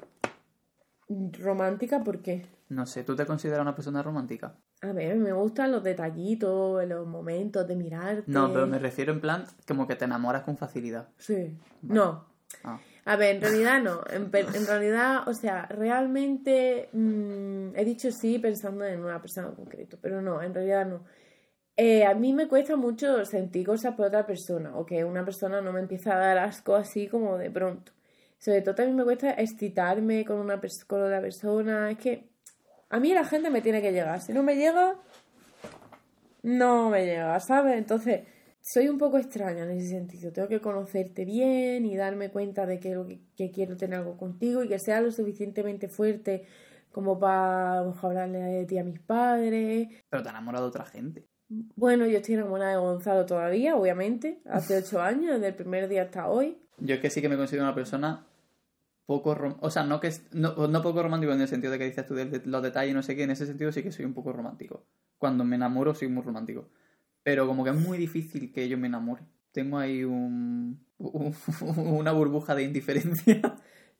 [1.08, 2.46] Romántica, ¿por qué?
[2.68, 4.54] No sé, ¿tú te consideras una persona romántica?
[4.82, 8.24] A ver, me gustan los detallitos, los momentos de mirarte.
[8.30, 11.08] No, pero me refiero en plan como que te enamoras con facilidad.
[11.16, 11.56] Sí.
[11.82, 12.26] No.
[12.64, 14.00] Ah, A ver, en realidad no.
[14.10, 19.54] En, en realidad, o sea, realmente mm, he dicho sí pensando en una persona en
[19.54, 21.04] concreto, pero no, en realidad no.
[21.76, 25.60] Eh, a mí me cuesta mucho sentir cosas por otra persona o que una persona
[25.60, 27.92] no me empieza a dar asco así como de pronto.
[28.38, 31.90] Sobre todo también me cuesta excitarme con una con otra persona.
[31.90, 32.30] Es que
[32.88, 34.20] a mí la gente me tiene que llegar.
[34.20, 34.96] Si no me llega,
[36.42, 37.76] no me llega, ¿sabes?
[37.76, 38.22] Entonces,
[38.60, 40.32] soy un poco extraña en ese sentido.
[40.32, 44.68] Tengo que conocerte bien y darme cuenta de que, que, quiero tener algo contigo y
[44.68, 46.46] que sea lo suficientemente fuerte
[46.92, 49.88] como para hablarle de ti a mis padres.
[50.08, 51.28] pero te enamoras de otra gente.
[51.48, 56.02] Bueno, yo estoy enamorada de Gonzalo todavía, obviamente, hace ocho años, desde el primer día
[56.02, 56.58] hasta hoy.
[56.78, 58.26] Yo es que sí que me considero una persona
[59.06, 61.78] poco rom- o sea, no que es- no, no poco romántico en el sentido de
[61.78, 64.04] que dices tú de, los detalles, no sé qué, en ese sentido sí que soy
[64.04, 64.84] un poco romántico.
[65.16, 66.68] Cuando me enamoro soy muy romántico.
[67.22, 69.22] Pero como que es muy difícil que yo me enamore.
[69.52, 71.34] Tengo ahí un, un-
[71.76, 73.40] una burbuja de indiferencia.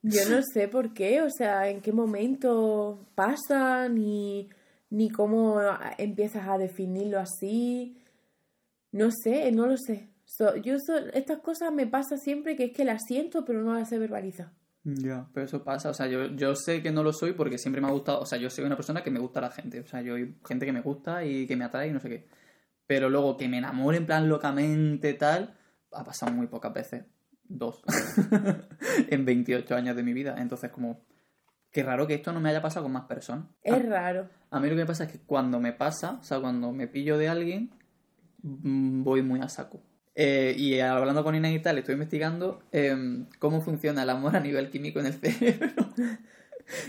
[0.02, 4.48] Yo no sé por qué, o sea, en qué momento pasa, ni,
[4.90, 5.60] ni cómo
[5.98, 7.98] empiezas a definirlo así.
[8.92, 10.10] No sé, no lo sé.
[10.62, 13.88] Yo so- estas cosas me pasa siempre que es que las siento, pero no las
[13.88, 14.52] sé verbalizar.
[14.84, 17.80] Ya, pero eso pasa, o sea, yo, yo sé que no lo soy porque siempre
[17.82, 19.86] me ha gustado, o sea, yo soy una persona que me gusta la gente, o
[19.86, 22.26] sea, yo hay gente que me gusta y que me atrae y no sé qué.
[22.86, 25.58] Pero luego que me enamore en plan locamente tal,
[25.92, 27.04] ha pasado muy pocas veces.
[27.44, 27.82] Dos.
[29.10, 30.36] en 28 años de mi vida.
[30.38, 31.04] Entonces, como,
[31.70, 33.46] qué raro que esto no me haya pasado con más personas.
[33.62, 34.28] Es raro.
[34.50, 36.88] A mí lo que me pasa es que cuando me pasa, o sea, cuando me
[36.88, 37.70] pillo de alguien,
[38.42, 39.82] mm, voy muy a saco.
[40.14, 44.40] Eh, y hablando con Inés y tal, estoy investigando em, cómo funciona el amor a
[44.40, 45.70] nivel químico en el cerebro.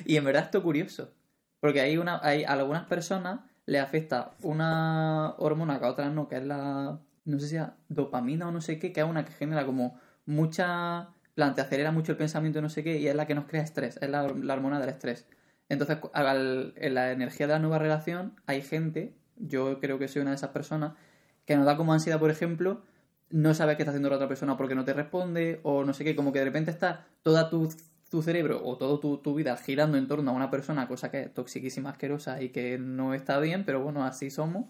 [0.05, 1.13] y en verdad esto es curioso.
[1.59, 6.27] Porque hay, una, hay a algunas personas le afecta una hormona que a otras no,
[6.27, 9.25] que es la, no sé si es dopamina o no sé qué, que es una
[9.25, 11.09] que genera como mucha,
[11.39, 13.63] plan, te acelera mucho el pensamiento no sé qué, y es la que nos crea
[13.63, 15.25] estrés, es la, la hormona del estrés.
[15.69, 20.31] Entonces, en la energía de la nueva relación, hay gente, yo creo que soy una
[20.31, 20.97] de esas personas,
[21.45, 22.81] que nos da como ansiedad, por ejemplo,
[23.29, 26.03] no sabes qué está haciendo la otra persona porque no te responde, o no sé
[26.03, 27.69] qué, como que de repente está toda tu,
[28.09, 31.21] tu cerebro o toda tu, tu vida girando en torno a una persona, cosa que
[31.21, 34.65] es toxiquísima, asquerosa y que no está bien, pero bueno, así somos.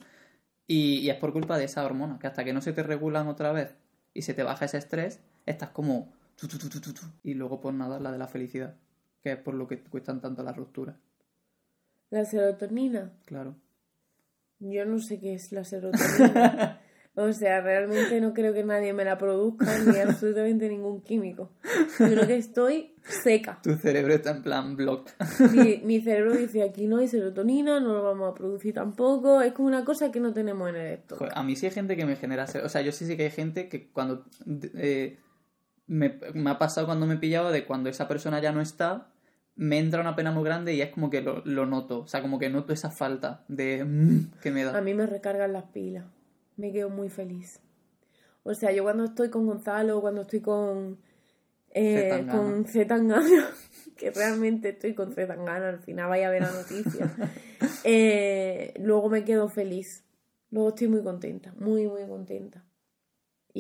[0.68, 3.28] Y, y es por culpa de esa hormona, que hasta que no se te regulan
[3.28, 3.74] otra vez
[4.14, 6.19] y se te baja ese estrés, estás como...
[6.40, 8.76] tu, tu, tu, tu, tu, tu, y luego por nada la de la felicidad.
[9.22, 10.96] que es por lo que cuestan tanto las rupturas.
[12.10, 13.12] La serotonina.
[13.26, 13.56] Claro.
[14.60, 16.82] Yo no sé qué es la serotonina.
[17.16, 21.52] o sea, realmente no creo que nadie me la produzca ni absolutamente ningún químico.
[22.00, 23.60] Yo creo que estoy seca.
[23.62, 25.10] Tu cerebro está en plan block.
[25.54, 29.42] Mi, mi cerebro dice aquí no hay serotonina, no lo vamos a producir tampoco.
[29.42, 31.00] Es como una cosa que no tenemos en el.
[31.10, 32.46] Joder, a mí sí hay gente que me genera...
[32.64, 34.26] O sea, yo sí sé que hay gente que cuando...
[34.76, 35.20] eh,
[35.90, 39.10] me, me ha pasado cuando me he pillado de cuando esa persona ya no está,
[39.56, 42.02] me entra una pena muy grande y es como que lo, lo noto.
[42.02, 43.84] O sea, como que noto esa falta de...
[43.84, 44.78] mm, que me da.
[44.78, 46.06] A mí me recargan las pilas.
[46.56, 47.60] Me quedo muy feliz.
[48.44, 51.00] O sea, yo cuando estoy con Gonzalo, cuando estoy con
[51.72, 52.32] eh, Zetangana.
[52.32, 53.50] con Zetangana,
[53.98, 57.16] que realmente estoy con Zetangana, al final vaya a ver la noticia,
[57.84, 60.06] eh, luego me quedo feliz.
[60.52, 62.64] Luego estoy muy contenta, muy, muy contenta.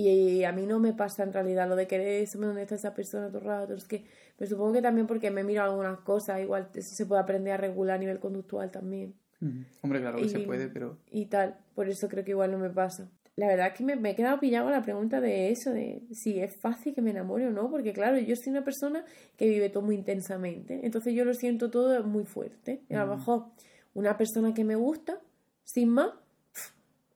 [0.01, 2.93] Y, a mí no me pasa en realidad lo de querer saber dónde está esa
[2.93, 3.73] persona todo el rato.
[3.73, 4.05] Es que,
[4.37, 7.57] pero supongo que también porque me miro algunas cosas, igual eso se puede aprender a
[7.57, 9.61] regular a nivel conductual también Mm.
[9.81, 10.97] Hombre, claro que se puede, pero...
[11.11, 11.57] y tal.
[11.75, 13.09] Por eso creo que igual no me pasa.
[13.35, 16.01] La verdad es que me, me he quedado pillado con la pregunta de eso, de
[16.11, 19.05] si es fácil que me enamore o no, porque claro, yo soy una persona
[19.37, 22.81] que vive todo muy intensamente, entonces yo lo siento todo muy fuerte.
[22.89, 23.45] Y a lo mejor
[23.93, 25.21] una persona que me gusta,
[25.63, 26.11] sin más,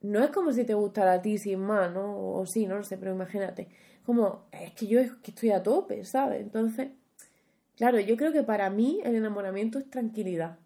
[0.04, 2.34] no es como si te gustara a ti sin más, ¿no?
[2.34, 3.68] O sí, no lo sé, pero imagínate.
[4.04, 6.42] Como, es que yo es que estoy a tope, ¿sabes?
[6.42, 6.90] Entonces,
[7.76, 10.58] claro, yo creo que para mí el enamoramiento es tranquilidad.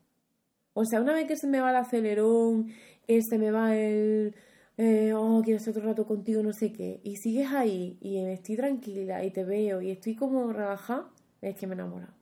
[0.75, 2.73] O sea, una vez que se me va el acelerón,
[3.07, 4.35] que se me va el,
[4.77, 8.57] eh, oh, quiero estar otro rato contigo, no sé qué, y sigues ahí y estoy
[8.57, 11.11] tranquila y te veo y estoy como relajada,
[11.43, 12.15] es que me he enamorado.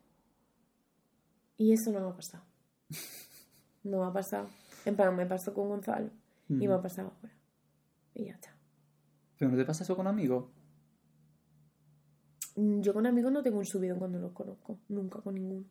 [1.57, 2.44] Y eso no me ha pasado.
[3.85, 4.48] No me ha pasado.
[4.85, 6.11] En plan, me pasó con Gonzalo
[6.48, 7.35] y me ha pasado ahora.
[8.14, 8.56] Y ya está.
[9.38, 10.46] ¿Pero no te pasa eso con amigos?
[12.56, 14.78] Mm, Yo con amigos no tengo un subidón cuando los conozco.
[14.88, 15.66] Nunca con ninguno.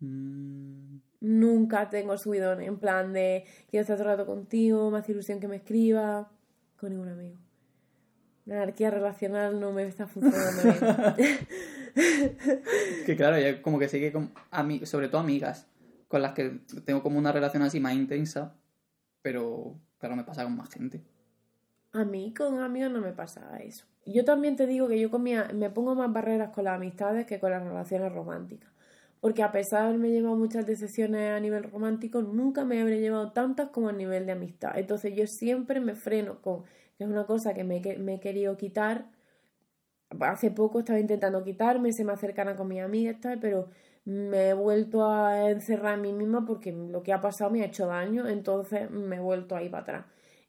[0.00, 0.98] Mm.
[1.20, 5.40] Nunca tengo subidón en plan de quiero estar todo el rato contigo, me hace ilusión
[5.40, 6.30] que me escriba.
[6.76, 7.38] Con ningún amigo.
[8.46, 10.74] La anarquía relacional no me está funcionando
[11.16, 11.28] bien.
[13.06, 14.32] Que claro, ya como que sé que con
[14.82, 15.68] sobre todo amigas,
[16.08, 18.56] con las que tengo como una relación así más intensa,
[19.22, 21.02] pero claro, me pasa con más gente.
[21.92, 23.86] A mí con amigos no me pasa eso.
[24.04, 27.50] Yo también te digo que yo me pongo más barreras con las amistades que con
[27.50, 28.70] las relaciones románticas.
[29.20, 33.32] Porque a pesar de haberme llevado muchas decepciones a nivel romántico, nunca me habré llevado
[33.32, 34.76] tantas como a nivel de amistad.
[34.76, 36.64] Entonces yo siempre me freno con,
[36.98, 39.06] que es una cosa que me, me he querido quitar.
[40.20, 43.70] Hace poco estaba intentando quitarme, se me acercan con mis amigas tal, pero
[44.04, 47.66] me he vuelto a encerrar en mí misma porque lo que ha pasado me ha
[47.66, 50.06] hecho daño, entonces me he vuelto ahí para atrás.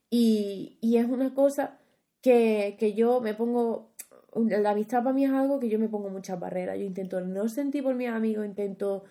[0.10, 1.80] Y, y es una cosa
[2.22, 3.94] que, que yo me pongo,
[4.36, 6.78] la amistad para mí es algo que yo me pongo muchas barreras.
[6.78, 9.04] Yo intento no sentir por mis amigos, intento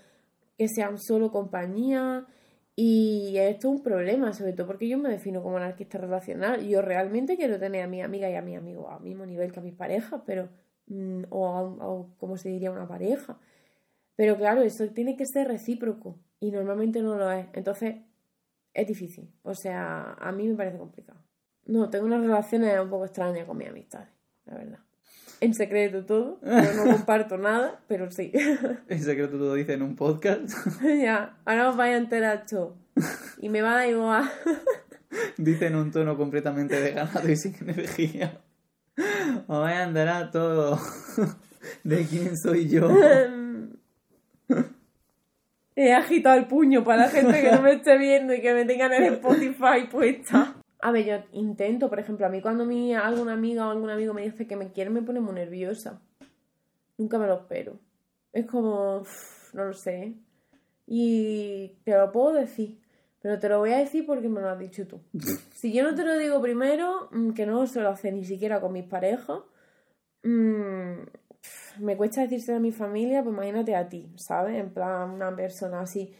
[0.58, 2.26] que sean solo compañía.
[2.76, 6.66] Y esto es un problema, sobre todo porque yo me defino como anarquista relacional.
[6.66, 9.60] Yo realmente quiero tener a mi amiga y a mi amigo al mismo nivel que
[9.60, 10.48] a mis parejas, pero.
[10.86, 13.38] mm, o, a o como se diría una pareja.
[14.16, 16.18] Pero claro, eso tiene que ser recíproco.
[16.40, 17.46] Y normalmente no lo es.
[17.54, 17.96] Entonces,
[18.74, 19.30] es difícil.
[19.42, 21.20] O sea, a mí me parece complicado.
[21.66, 24.08] No, tengo unas relaciones un poco extrañas con mis amistades,
[24.44, 24.78] la verdad.
[25.40, 26.40] En secreto todo.
[26.42, 28.32] Yo no comparto nada, pero sí.
[28.88, 30.50] En secreto todo dice en un podcast.
[30.82, 32.76] ya, ahora os vais a enterar todo.
[33.40, 34.30] Y me va a igual.
[35.38, 38.40] dice en un tono completamente de ganado y sin energía.
[39.46, 40.78] Os voy a enterar todo
[41.82, 42.88] de quién soy yo.
[45.76, 48.64] He agitado el puño para la gente que no me esté viendo y que me
[48.64, 50.56] tengan en Spotify puesta.
[50.80, 54.14] A ver, yo intento, por ejemplo, a mí cuando mi, alguna amiga o algún amigo
[54.14, 56.00] me dice que me quiere me pone muy nerviosa.
[56.98, 57.78] Nunca me lo espero.
[58.32, 59.02] Es como,
[59.54, 60.14] no lo sé.
[60.86, 62.78] Y te lo puedo decir,
[63.20, 65.00] pero te lo voy a decir porque me lo has dicho tú.
[65.52, 68.60] Si yo no te lo digo primero, mm, que no se lo hace ni siquiera
[68.60, 69.40] con mis parejas,
[70.22, 70.98] mm,
[71.78, 74.58] me cuesta decirse a mi familia, pues imagínate a ti, ¿sabes?
[74.58, 76.12] En plan, una persona así.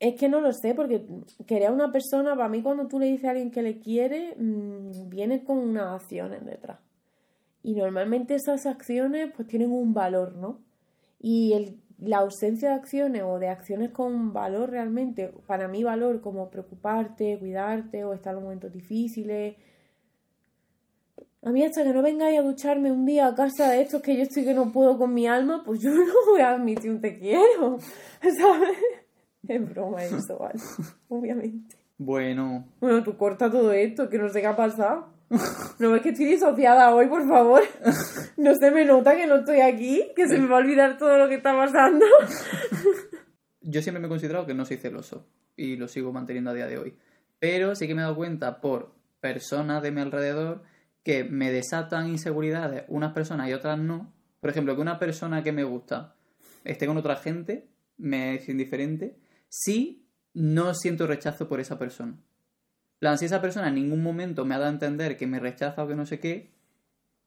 [0.00, 1.06] Es que no lo sé, porque
[1.46, 4.34] querer a una persona, para mí cuando tú le dices a alguien que le quiere,
[4.36, 6.78] mm, viene con unas acciones detrás.
[7.62, 10.60] Y normalmente esas acciones pues tienen un valor, ¿no?
[11.18, 16.20] Y el, la ausencia de acciones o de acciones con valor realmente, para mí valor
[16.20, 19.56] como preocuparte, cuidarte o estar en momentos difíciles,
[21.44, 24.16] a mí hasta que no vengáis a ducharme un día a casa de estos que
[24.16, 27.00] yo estoy que no puedo con mi alma, pues yo no voy a admitir un
[27.00, 27.78] te quiero,
[28.38, 28.78] ¿sabes?
[29.46, 30.58] Es broma eso, ¿vale?
[31.08, 31.76] Obviamente.
[31.98, 35.12] Bueno, Bueno, tú corta todo esto, que no sé qué ha pasado.
[35.78, 37.62] No ves que estoy disociada hoy, por favor.
[38.36, 41.18] No se me nota que no estoy aquí, que se me va a olvidar todo
[41.18, 42.06] lo que está pasando.
[43.60, 45.26] Yo siempre me he considerado que no soy celoso
[45.56, 46.96] y lo sigo manteniendo a día de hoy.
[47.38, 50.62] Pero sí que me he dado cuenta por personas de mi alrededor
[51.04, 54.12] que me desatan inseguridades unas personas y otras no.
[54.40, 56.16] Por ejemplo, que una persona que me gusta
[56.64, 59.16] esté con otra gente, me es indiferente,
[59.48, 62.18] si no siento rechazo por esa persona.
[62.98, 65.84] plan, si esa persona en ningún momento me ha dado a entender que me rechaza
[65.84, 66.50] o que no sé qué,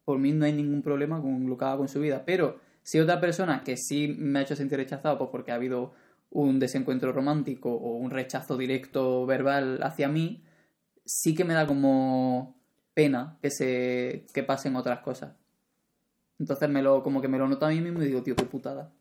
[0.04, 2.24] por mí no hay ningún problema con lo que haga con su vida.
[2.26, 5.94] Pero si otra persona que sí me ha hecho sentir rechazado, pues porque ha habido
[6.32, 10.44] un desencuentro romántico o un rechazo directo verbal hacia mí,
[11.06, 12.58] sí que me da como
[12.98, 15.36] pena que se que pasen otras cosas.
[16.40, 18.46] Entonces me lo como que me lo noto a mí mismo y digo, tío, qué
[18.46, 18.92] putada.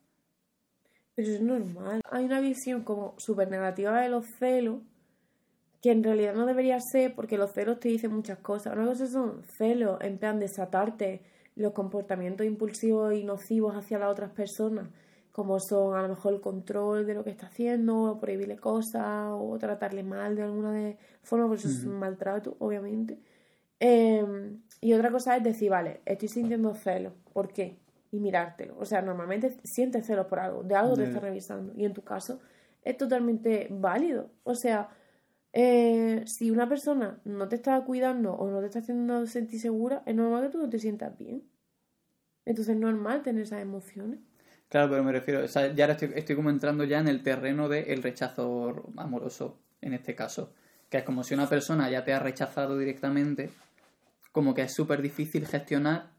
[1.15, 2.01] Pero es normal.
[2.11, 4.83] Hay una visión como súper negativa de los celos
[5.81, 8.75] que en realidad no debería ser porque los celos te dicen muchas cosas.
[8.75, 11.23] Una cosa son celos en plan desatarte
[11.55, 14.89] los comportamientos impulsivos y nocivos hacia las otras personas
[15.31, 19.29] como son a lo mejor el control de lo que está haciendo, o prohibirle cosas,
[19.31, 23.19] o tratarle mal de alguna de forma, por eso es un maltrato, obviamente.
[23.79, 27.77] Em, y otra cosa es decir, vale, estoy sintiendo celos, ¿por qué?
[28.11, 28.75] Y mirártelo.
[28.79, 31.73] O sea, normalmente sientes celos por algo, de algo te estás revisando.
[31.75, 32.39] Y en tu caso
[32.83, 34.29] es totalmente válido.
[34.43, 34.89] O sea,
[35.53, 40.03] eh, si una persona no te está cuidando o no te está haciendo sentir segura,
[40.05, 41.43] es normal que tú no te sientas bien.
[42.45, 44.19] Entonces es normal tener esas emociones.
[44.69, 47.69] Claro, pero me refiero, o sea, ya ahora estoy, como entrando ya en el terreno
[47.69, 50.53] del rechazo amoroso, en este caso.
[50.89, 53.49] Que es como si una persona ya te ha rechazado directamente,
[54.37, 56.11] como que es súper difícil gestionar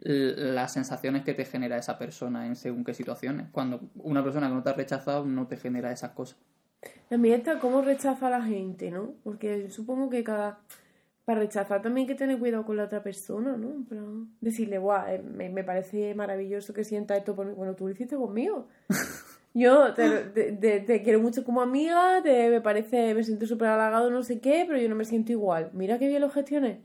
[0.00, 3.48] las sensaciones que te genera esa persona en según qué situaciones.
[3.50, 6.38] Cuando una persona que no te ha rechazado no te genera esas cosas.
[7.08, 9.14] También está cómo rechaza a la gente, ¿no?
[9.24, 10.60] Porque supongo que cada
[11.24, 13.84] para rechazar también hay que tener cuidado con la otra persona, ¿no?
[13.88, 14.02] Para
[14.40, 17.52] decirle, guau, eh, me, parece maravilloso que sienta esto por mí.
[17.52, 18.68] Bueno, tú lo hiciste conmigo.
[19.54, 24.38] Yo te, quiero mucho como amiga, te, me parece, me siento súper halagado, no sé
[24.38, 25.70] qué, pero yo no me siento igual.
[25.72, 26.82] Mira qué bien lo gestioné.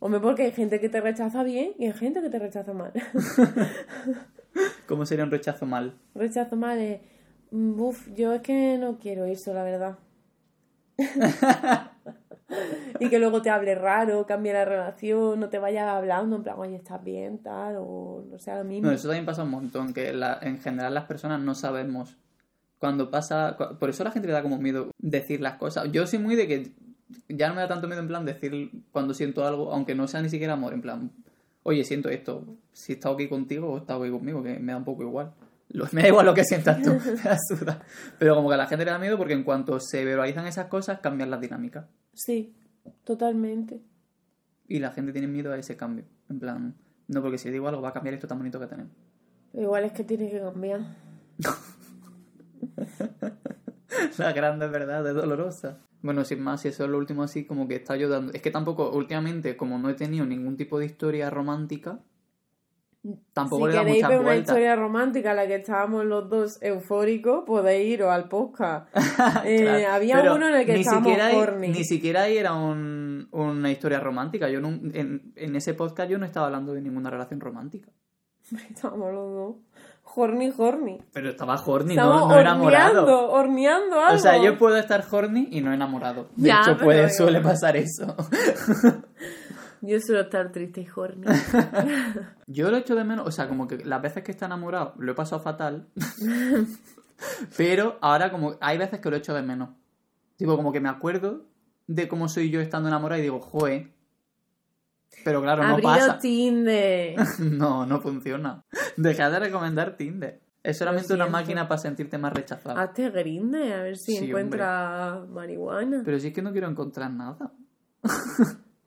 [0.00, 2.92] Hombre, porque hay gente que te rechaza bien y hay gente que te rechaza mal.
[4.86, 5.94] ¿Cómo sería un rechazo mal?
[6.14, 7.00] Rechazo mal es,
[7.50, 9.98] mm, uff, yo es que no quiero eso, la verdad.
[13.00, 16.56] y que luego te hable raro, cambie la relación, no te vaya hablando en plan,
[16.58, 18.88] oye, estás bien, tal, o no sea lo mismo.
[18.88, 22.16] No, eso también pasa un montón, que en general las personas no sabemos
[22.78, 23.56] cuando pasa.
[23.80, 25.90] Por eso a la gente le da como miedo decir las cosas.
[25.90, 26.72] Yo soy muy de que
[27.28, 30.22] ya no me da tanto miedo en plan decir cuando siento algo, aunque no sea
[30.22, 31.10] ni siquiera amor, en plan,
[31.62, 34.72] oye, siento esto, si he estado aquí contigo o he estado aquí conmigo, que me
[34.72, 35.32] da un poco igual.
[35.92, 36.90] Me da igual lo que sientas tú,
[37.64, 37.76] me
[38.18, 40.66] Pero como que a la gente le da miedo porque en cuanto se verbalizan esas
[40.66, 41.86] cosas, cambian las dinámicas.
[42.12, 42.54] Sí,
[43.02, 43.80] totalmente.
[44.68, 46.04] Y la gente tiene miedo a ese cambio.
[46.28, 46.74] En plan,
[47.08, 48.92] no, porque si digo algo va a cambiar esto tan bonito que tenemos.
[49.52, 50.80] Igual es que tiene que cambiar.
[54.18, 55.78] la grande verdad es dolorosa.
[56.04, 58.30] Bueno, sin más, si eso es lo último así, como que está ayudando.
[58.34, 61.98] Es que tampoco, últimamente, como no he tenido ningún tipo de historia romántica,
[63.34, 68.10] Tampoco si queréis ver una historia romántica la que estábamos los dos eufóricos, podéis iros
[68.10, 68.88] al podcast.
[69.44, 71.68] Eh, había uno en el que estábamos horny.
[71.68, 74.48] Ni siquiera ahí era un, una historia romántica.
[74.48, 77.90] Yo en, en, ese podcast yo no estaba hablando de ninguna relación romántica.
[78.70, 79.56] Estábamos los dos.
[80.16, 81.02] Horny, horny.
[81.12, 83.30] Pero estaba horny, no, no enamorado.
[83.30, 84.16] Horneando algo.
[84.16, 86.28] O sea, yo puedo estar horny y no enamorado.
[86.36, 88.14] De hecho, puede, suele pasar eso.
[89.86, 91.26] Yo suelo estar triste y horny.
[92.46, 95.12] Yo lo echo de menos, o sea, como que las veces que está enamorado lo
[95.12, 95.88] he pasado fatal.
[97.56, 99.70] pero ahora como hay veces que lo echo de menos.
[100.36, 101.44] Tipo, como que me acuerdo
[101.86, 103.93] de cómo soy yo estando enamorado y digo, joe.
[105.24, 106.18] Pero claro, no pasa.
[106.18, 107.16] Tinder.
[107.38, 108.64] no, no funciona.
[108.96, 110.40] Deja de recomendar Tinder.
[110.62, 112.78] Es solamente una máquina para sentirte más rechazado.
[112.78, 116.02] Hazte grinde, a ver si encuentras marihuana.
[116.04, 117.52] Pero si es que no quiero encontrar nada.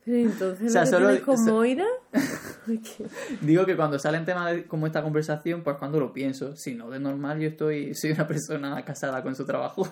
[0.07, 1.85] Entonces, o sea, solo, con Moira?
[3.41, 6.55] Digo que cuando salen temas como esta conversación, pues cuando lo pienso.
[6.55, 9.87] Si no, de normal yo estoy, soy una persona casada con su trabajo.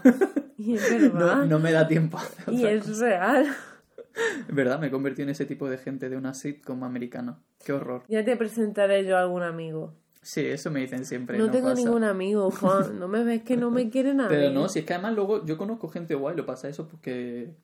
[0.58, 1.46] Y es verdad.
[1.46, 2.18] No, me da tiempo.
[2.48, 3.56] y es real.
[4.50, 7.40] Verdad, me convertí en ese tipo de gente de una sitcom americana.
[7.64, 8.04] Qué horror.
[8.08, 9.94] Ya te presentaré yo a algún amigo.
[10.22, 11.38] Sí, eso me dicen siempre.
[11.38, 12.98] No, tengo ningún amigo, Juan.
[13.00, 14.36] No me ves que no me quiere nadie.
[14.36, 17.56] Pero no, si es que además luego yo conozco gente guay, lo pasa eso porque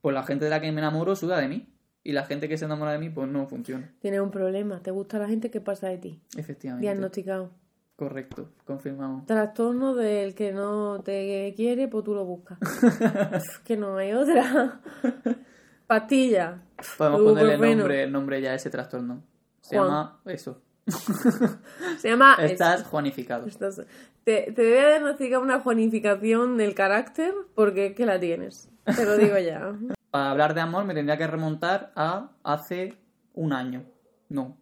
[0.00, 1.70] pues la gente de la que me enamoro suda de mí.
[2.06, 3.94] Y la gente que se enamora de mí, pues no funciona.
[4.00, 4.82] Tienes un problema.
[4.82, 6.20] ¿Te gusta la gente que pasa de ti?
[6.36, 6.86] Efectivamente.
[6.86, 7.50] Diagnosticado.
[7.96, 9.24] Correcto, confirmamos.
[9.24, 12.58] Trastorno del que no te quiere, pues tú lo buscas.
[13.64, 14.80] que no hay otra.
[15.86, 16.62] Pastilla.
[16.98, 17.76] Podemos ponerle Ibuprofeno.
[17.78, 19.22] nombre, el nombre ya a ese trastorno.
[19.60, 19.88] Se Juan.
[19.88, 20.60] llama eso.
[21.98, 22.36] Se llama...
[22.40, 23.46] Estás juanificado.
[23.46, 23.82] Estás-
[24.24, 28.68] Te, te voy a diagnosticar una juanificación del carácter porque es que la tienes.
[28.84, 29.74] Te lo digo ya.
[30.10, 32.96] Para hablar de amor me tendría que remontar a hace
[33.34, 33.84] un año.
[34.28, 34.56] No,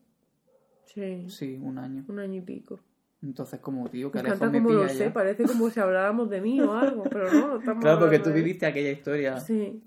[0.87, 2.05] Sí, sí, un año.
[2.09, 2.79] un año y pico.
[3.23, 6.61] Entonces, como tío, que encanta me como lo sé, parece como si habláramos de mí
[6.61, 9.39] o algo, pero no, estamos Claro, porque tú viviste aquella historia.
[9.41, 9.83] Sí,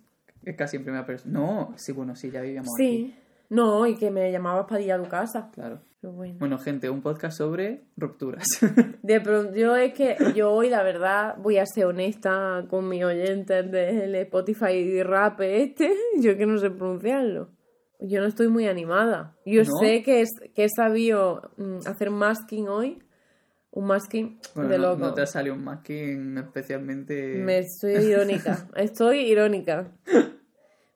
[0.45, 1.39] Es casi en primera persona.
[1.39, 2.88] No, sí, bueno, sí, ya vivíamos aquí.
[2.88, 3.15] sí.
[3.47, 5.51] No, y que me llamabas para ir a tu casa.
[5.53, 5.79] Claro.
[6.01, 6.36] Pero bueno.
[6.39, 8.43] Bueno, gente, un podcast sobre rupturas.
[9.03, 13.03] De pronto, yo es que yo hoy, la verdad, voy a ser honesta con mis
[13.03, 15.91] oyentes del Spotify rap este.
[16.19, 17.49] Yo que no sé pronunciarlo.
[17.99, 19.36] Yo no estoy muy animada.
[19.45, 19.69] Yo ¿No?
[19.79, 22.97] sé que, es, que he sabido mm, hacer masking hoy.
[23.69, 24.99] Un masking Bueno, de no, loco.
[25.01, 27.36] no te ha salido un masking especialmente...
[27.36, 28.67] Me estoy irónica.
[28.75, 29.91] Estoy irónica.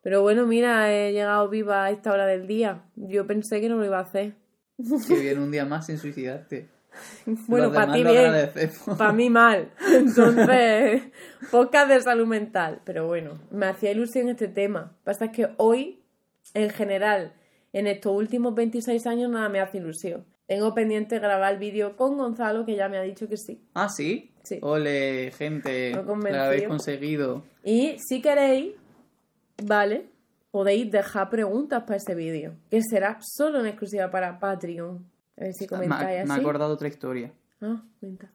[0.01, 2.83] Pero bueno, mira, he llegado viva a esta hora del día.
[2.95, 4.33] Yo pensé que no lo iba a hacer.
[5.07, 6.69] Que viene un día más sin suicidarte.
[7.47, 8.33] Bueno, para ti lo bien.
[8.97, 9.71] Para mí mal.
[9.93, 11.03] Entonces,
[11.51, 12.81] podcast de salud mental.
[12.83, 14.97] Pero bueno, me hacía ilusión este tema.
[15.03, 16.01] Pasa es que hoy,
[16.55, 17.33] en general,
[17.73, 20.25] en estos últimos 26 años, nada me hace ilusión.
[20.47, 23.61] Tengo pendiente grabar el vídeo con Gonzalo, que ya me ha dicho que sí.
[23.75, 24.33] Ah, ¿sí?
[24.43, 24.57] Sí.
[24.63, 25.91] Ole, gente.
[26.31, 27.43] La habéis conseguido.
[27.63, 28.73] Y si queréis,
[29.63, 30.09] ¿vale?
[30.51, 35.05] Podéis dejar preguntas para ese vídeo, que será solo en exclusiva para Patreon.
[35.37, 36.41] A ver si Me, comentáis me así.
[36.41, 37.31] acordado otra historia.
[37.61, 38.29] Ah, cuenta.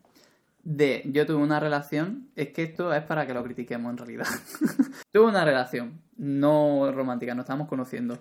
[0.62, 4.26] De, yo tuve una relación, es que esto es para que lo critiquemos en realidad.
[5.12, 8.18] tuve una relación, no romántica, nos estábamos conociendo.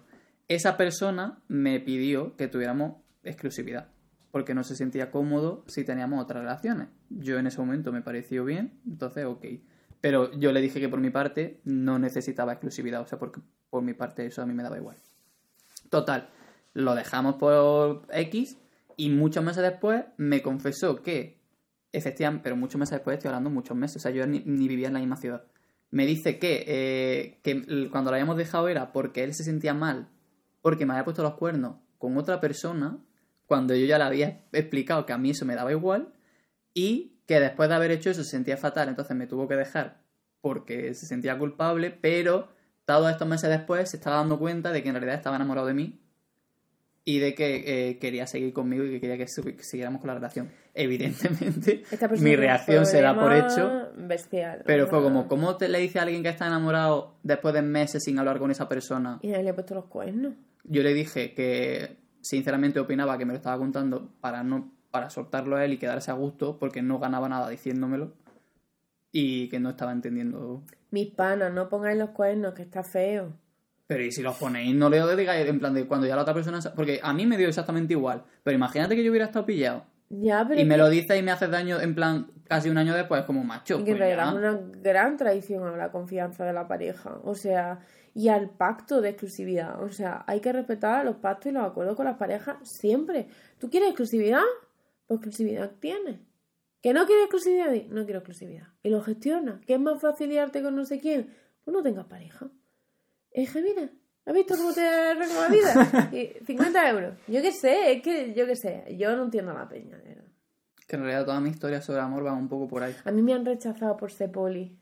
[0.50, 3.88] Esa persona me pidió que tuviéramos exclusividad,
[4.32, 6.90] porque no se sentía cómodo si teníamos otras relaciones.
[7.10, 9.46] Yo en ese momento me pareció bien, entonces ok.
[10.04, 13.40] Pero yo le dije que por mi parte no necesitaba exclusividad, o sea, porque
[13.70, 14.98] por mi parte eso a mí me daba igual.
[15.90, 16.28] Total,
[16.74, 18.58] lo dejamos por X
[18.98, 21.40] y muchos meses después me confesó que,
[21.94, 24.94] efectivamente, pero muchos meses después estoy hablando muchos meses, o sea, yo ni, vivía en
[24.96, 25.46] la misma ciudad.
[25.90, 30.10] Me dice que, eh, que cuando lo habíamos dejado era porque él se sentía mal,
[30.62, 32.98] porque me había puesto los cuernos con otra persona,
[33.46, 36.12] cuando yo ya le había explicado que a mí eso me daba igual,
[36.74, 40.02] y que después de haber hecho eso se sentía fatal, entonces me tuvo que dejar
[40.42, 42.50] porque se sentía culpable, pero
[42.86, 45.74] todos estos meses después se estaba dando cuenta de que en realidad estaba enamorado de
[45.74, 46.02] mí
[47.06, 50.52] y de que eh, quería seguir conmigo y que quería que, siguiéramos con la relación.
[50.74, 51.84] Evidentemente,
[52.20, 54.64] mi reacción será por problema hecho, Bestial.
[54.66, 58.04] pero fue como, ¿cómo te le dice a alguien que está enamorado después de meses
[58.04, 59.20] sin hablar con esa persona?
[59.22, 60.34] Y le ha puesto los cuernos.
[60.64, 65.56] Yo le dije que sinceramente opinaba que me lo estaba contando para no para soltarlo
[65.56, 68.14] a él y quedarse a gusto porque no ganaba nada diciéndomelo
[69.12, 73.34] y que no estaba entendiendo Mis panas, no pongáis los cuernos, que está feo.
[73.88, 76.36] Pero y si los ponéis, no le digáis en plan de cuando ya la otra
[76.36, 76.60] persona...
[76.76, 78.24] Porque a mí me dio exactamente igual.
[78.44, 79.84] Pero imagínate que yo hubiera estado pillado.
[80.10, 82.78] Ya, pero Y me que- lo dice y me hace daño en plan casi un
[82.78, 83.80] año después, como macho.
[83.80, 84.30] y que pues ya.
[84.30, 87.18] es una gran traición a la confianza de la pareja.
[87.24, 87.80] O sea,
[88.14, 89.82] y al pacto de exclusividad.
[89.82, 93.28] O sea, hay que respetar los pactos y los acuerdos con las parejas siempre.
[93.58, 94.44] ¿Tú quieres exclusividad?
[95.16, 96.20] Exclusividad tienes.
[96.82, 97.72] ¿Que no quieres exclusividad?
[97.90, 98.68] No quiero exclusividad.
[98.84, 99.62] Y lo gestiona.
[99.66, 101.34] ¿Que es más fácil liarte con no sé quién?
[101.64, 102.48] Pues no tengas pareja.
[103.32, 103.90] Es que mira,
[104.26, 106.10] ¿has visto cómo te arregla la vida?
[106.14, 107.14] Y 50 euros.
[107.28, 108.96] Yo qué sé, es que yo qué sé.
[108.98, 110.32] Yo no entiendo la peña, de verdad.
[110.88, 112.94] Que en realidad toda mi historia sobre amor va un poco por ahí.
[113.06, 114.78] A mí me han rechazado por ser poli.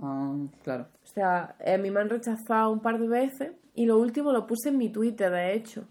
[0.00, 0.88] Ah, claro.
[1.02, 4.32] O sea, eh, a mí me han rechazado un par de veces y lo último
[4.32, 5.88] lo puse en mi Twitter, de hecho.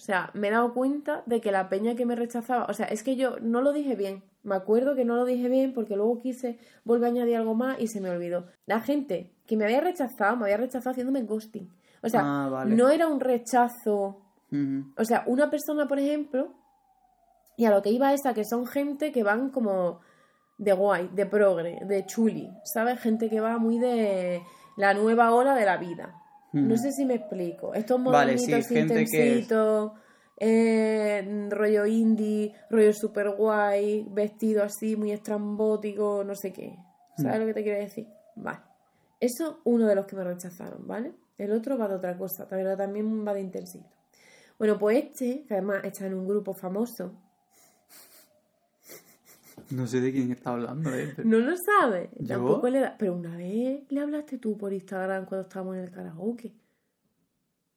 [0.00, 2.86] O sea, me he dado cuenta de que la peña que me rechazaba, o sea,
[2.86, 4.24] es que yo no lo dije bien.
[4.42, 7.78] Me acuerdo que no lo dije bien porque luego quise volver a añadir algo más
[7.78, 8.46] y se me olvidó.
[8.64, 11.68] La gente que me había rechazado, me había rechazado haciéndome ghosting.
[12.02, 12.74] O sea, Ah, vale.
[12.74, 14.22] no era un rechazo
[14.96, 16.54] o sea, una persona, por ejemplo,
[17.56, 20.00] y a lo que iba es a que son gente que van como
[20.58, 22.98] de guay, de progre, de chuli, ¿sabes?
[23.00, 24.42] Gente que va muy de
[24.76, 26.14] la nueva ola de la vida.
[26.52, 27.74] No sé si me explico.
[27.74, 29.92] Estos Vale, sí, que es- intensitos,
[30.36, 36.76] eh, rollo indie, rollo super guay, vestido así, muy estrambótico, no sé qué.
[37.16, 38.06] ¿Sabes lo que te quiero decir?
[38.36, 38.60] Vale.
[39.20, 41.12] Eso, uno de los que me rechazaron, ¿vale?
[41.36, 43.86] El otro va de otra cosa, pero también va de intensito.
[44.58, 47.12] Bueno, pues este, que además está en un grupo famoso,
[49.70, 51.14] No sé de quién está hablando, eh.
[51.24, 52.10] no lo sabe.
[52.18, 52.36] ¿Yo?
[52.36, 52.96] Tampoco le da.
[52.98, 56.54] Pero una vez le hablaste tú por Instagram cuando estábamos en el karaoke.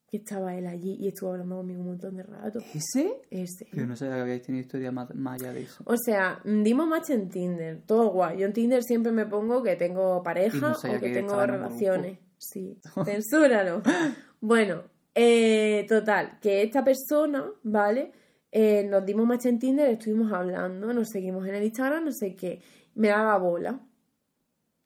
[0.07, 2.59] Que estaba él allí y estuvo hablando conmigo un montón de rato.
[2.59, 3.21] ¿Ese?
[3.31, 3.67] Ese.
[3.73, 5.83] Yo no sabía que habíais tenido historia más, más allá de eso.
[5.85, 8.39] O sea, dimos match en Tinder, todo guay.
[8.39, 12.19] Yo en Tinder siempre me pongo que tengo pareja no o que que tengo relaciones.
[12.37, 13.81] Sí, censúralo.
[14.39, 14.83] bueno,
[15.15, 18.11] eh, total, que esta persona, ¿vale?
[18.55, 22.35] Eh, nos dimos match en Tinder, estuvimos hablando, nos seguimos en el Instagram, no sé
[22.35, 22.61] qué.
[22.93, 23.79] Me daba bola.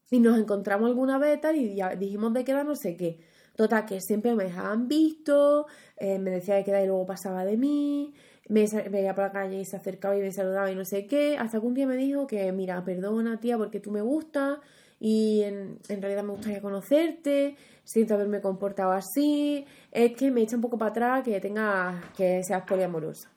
[0.09, 3.19] Y nos encontramos alguna vez tal y dijimos de quedar no sé qué.
[3.57, 5.65] Total, que siempre me dejaban visto,
[5.97, 8.13] eh, me decía de quedar y luego pasaba de mí,
[8.47, 11.37] me veía por la calle y se acercaba y me saludaba y no sé qué,
[11.37, 14.59] hasta que un día me dijo que, mira, perdona tía porque tú me gustas
[14.99, 20.61] y en, realidad me gustaría conocerte, siento haberme comportado así, es que me echa un
[20.61, 23.36] poco para atrás que tenga que seas poliamorosa.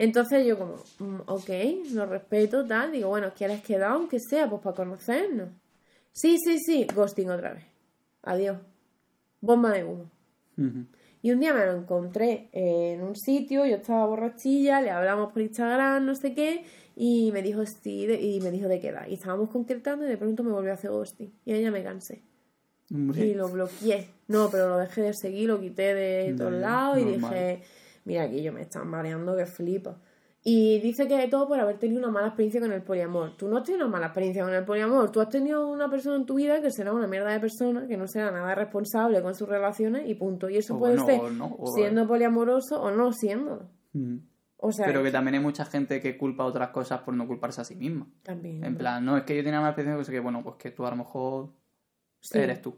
[0.00, 1.50] Entonces yo como, mm, ok,
[1.92, 4.48] lo respeto, tal, digo, bueno, ¿quieres quedar aunque sea?
[4.48, 5.50] Pues para conocernos.
[6.10, 7.64] Sí, sí, sí, ghosting otra vez.
[8.22, 8.56] Adiós.
[9.42, 10.10] Bomba de humo.
[11.20, 15.42] Y un día me lo encontré en un sitio, yo estaba borrachilla, le hablamos por
[15.42, 16.64] Instagram, no sé qué,
[16.96, 19.06] y me dijo sí, y me dijo de quedar.
[19.06, 21.30] Y estábamos concretando y de pronto me volvió a hacer ghosting.
[21.44, 22.22] Y ya me cansé.
[22.88, 24.08] Y lo bloqueé.
[24.28, 27.62] No, pero lo dejé de seguir, lo quité de todos lados y dije,
[28.10, 29.96] mira aquí yo me están mareando que flipa.
[30.42, 33.36] Y dice que de todo por haber tenido una mala experiencia con el poliamor.
[33.36, 35.12] Tú no has tenido una mala experiencia con el poliamor.
[35.12, 37.96] Tú has tenido una persona en tu vida que será una mierda de persona, que
[37.98, 40.48] no será nada responsable con sus relaciones y punto.
[40.48, 41.20] Y eso puede ser
[41.74, 43.70] siendo poliamoroso o no siendo.
[44.56, 47.60] O sea, Pero que también hay mucha gente que culpa otras cosas por no culparse
[47.60, 48.08] a sí misma.
[48.22, 48.64] También.
[48.64, 50.86] En plan, no, es que yo tenía una mala experiencia, que bueno, pues que tú
[50.86, 51.50] a lo mejor
[52.32, 52.76] eres tú.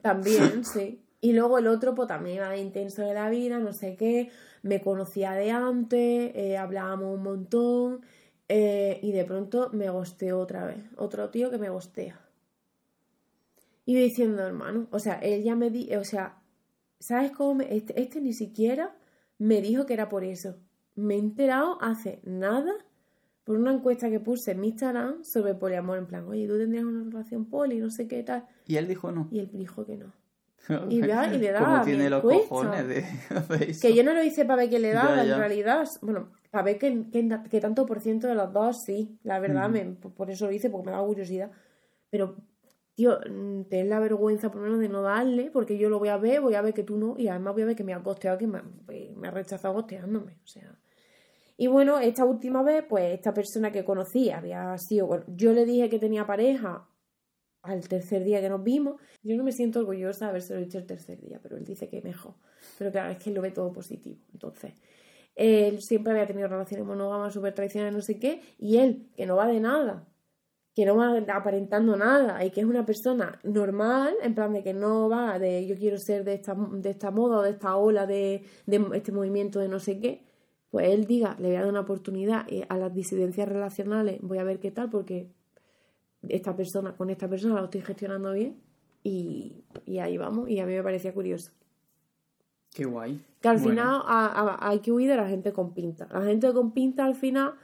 [0.00, 1.03] También, sí.
[1.24, 4.28] Y luego el otro, pues también iba de intenso de la vida, no sé qué,
[4.60, 8.02] me conocía de antes, eh, hablábamos un montón,
[8.46, 10.84] eh, y de pronto me gosteó otra vez.
[10.98, 12.20] Otro tío que me gostea.
[13.86, 16.42] Y yo diciendo, hermano, o sea, él ya me di, o sea,
[16.98, 17.62] ¿sabes cómo?
[17.62, 18.94] este, este ni siquiera
[19.38, 20.58] me dijo que era por eso.
[20.94, 22.74] Me he enterado hace nada
[23.44, 26.84] por una encuesta que puse en mi Instagram sobre poliamor, en plan, oye, ¿tú tendrías
[26.84, 27.78] una relación poli?
[27.78, 28.46] No sé qué tal.
[28.66, 29.26] Y él dijo no.
[29.30, 30.12] Y él dijo que no.
[30.88, 31.66] Y, y le daba.
[31.66, 33.04] Como tiene los cojones de,
[33.82, 35.86] Que yo no lo hice para ver qué le daba, en realidad.
[36.00, 39.18] Bueno, para ver qué, tanto por ciento de los dos sí.
[39.22, 41.50] La verdad, me, por eso lo hice, porque me da curiosidad.
[42.10, 42.36] Pero,
[42.94, 46.08] tío, mm, ten la vergüenza por lo menos de no darle, porque yo lo voy
[46.08, 47.92] a ver, voy a ver que tú no, y además voy a ver que me
[47.92, 48.62] ha costeado, que me,
[49.16, 50.38] me ha rechazado costeándome.
[50.44, 50.78] O sea.
[51.56, 55.06] Y bueno, esta última vez, pues esta persona que conocí había sido.
[55.06, 56.88] Bueno, yo le dije que tenía pareja
[57.64, 59.00] al tercer día que nos vimos.
[59.22, 61.88] Yo no me siento orgullosa de haberse lo dicho el tercer día, pero él dice
[61.88, 62.34] que mejor.
[62.78, 64.18] Pero claro, es que él lo ve todo positivo.
[64.32, 64.74] Entonces,
[65.34, 69.36] él siempre había tenido relaciones monógamas súper tradicionales, no sé qué, y él, que no
[69.36, 70.06] va de nada,
[70.74, 74.74] que no va aparentando nada, y que es una persona normal, en plan de que
[74.74, 78.06] no va de yo quiero ser de esta, de esta moda o de esta ola
[78.06, 80.24] de, de este movimiento de no sé qué,
[80.70, 84.38] pues él diga, le voy a dar una oportunidad eh, a las disidencias relacionales, voy
[84.38, 85.30] a ver qué tal, porque
[86.28, 88.56] esta persona, con esta persona lo estoy gestionando bien
[89.02, 89.64] y,
[90.00, 90.48] ahí vamos.
[90.48, 91.52] Y a mí me parecía curioso.
[92.72, 93.20] Qué guay.
[93.40, 96.08] Que al final hay que huir de la gente con pinta.
[96.10, 97.54] La gente con pinta al final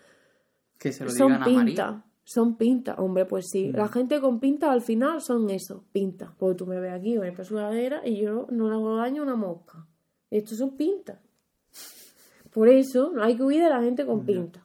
[0.78, 2.04] que se lo son pinta.
[2.22, 3.72] Son pinta, hombre, pues sí.
[3.72, 3.88] La mm.
[3.88, 6.32] gente con pinta al final son eso, pinta.
[6.38, 9.24] Porque tú me ves aquí en esta sudadera y yo no le hago daño a
[9.24, 9.86] una mosca.
[10.30, 11.18] Estos son pintas.
[12.52, 14.64] Por eso no hay que huir de la gente con pinta.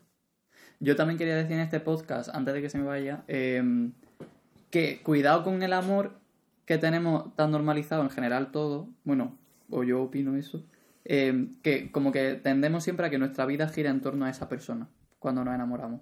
[0.85, 3.93] Yo también quería decir en este podcast, antes de que se me vaya, em,
[4.69, 6.19] que cuidado con el amor
[6.65, 9.35] que tenemos tan normalizado en general todo, bueno,
[9.71, 10.63] o yo opino eso,
[11.03, 14.47] em, que como que tendemos siempre a que nuestra vida gira en torno a esa
[14.47, 16.01] persona cuando nos enamoramos.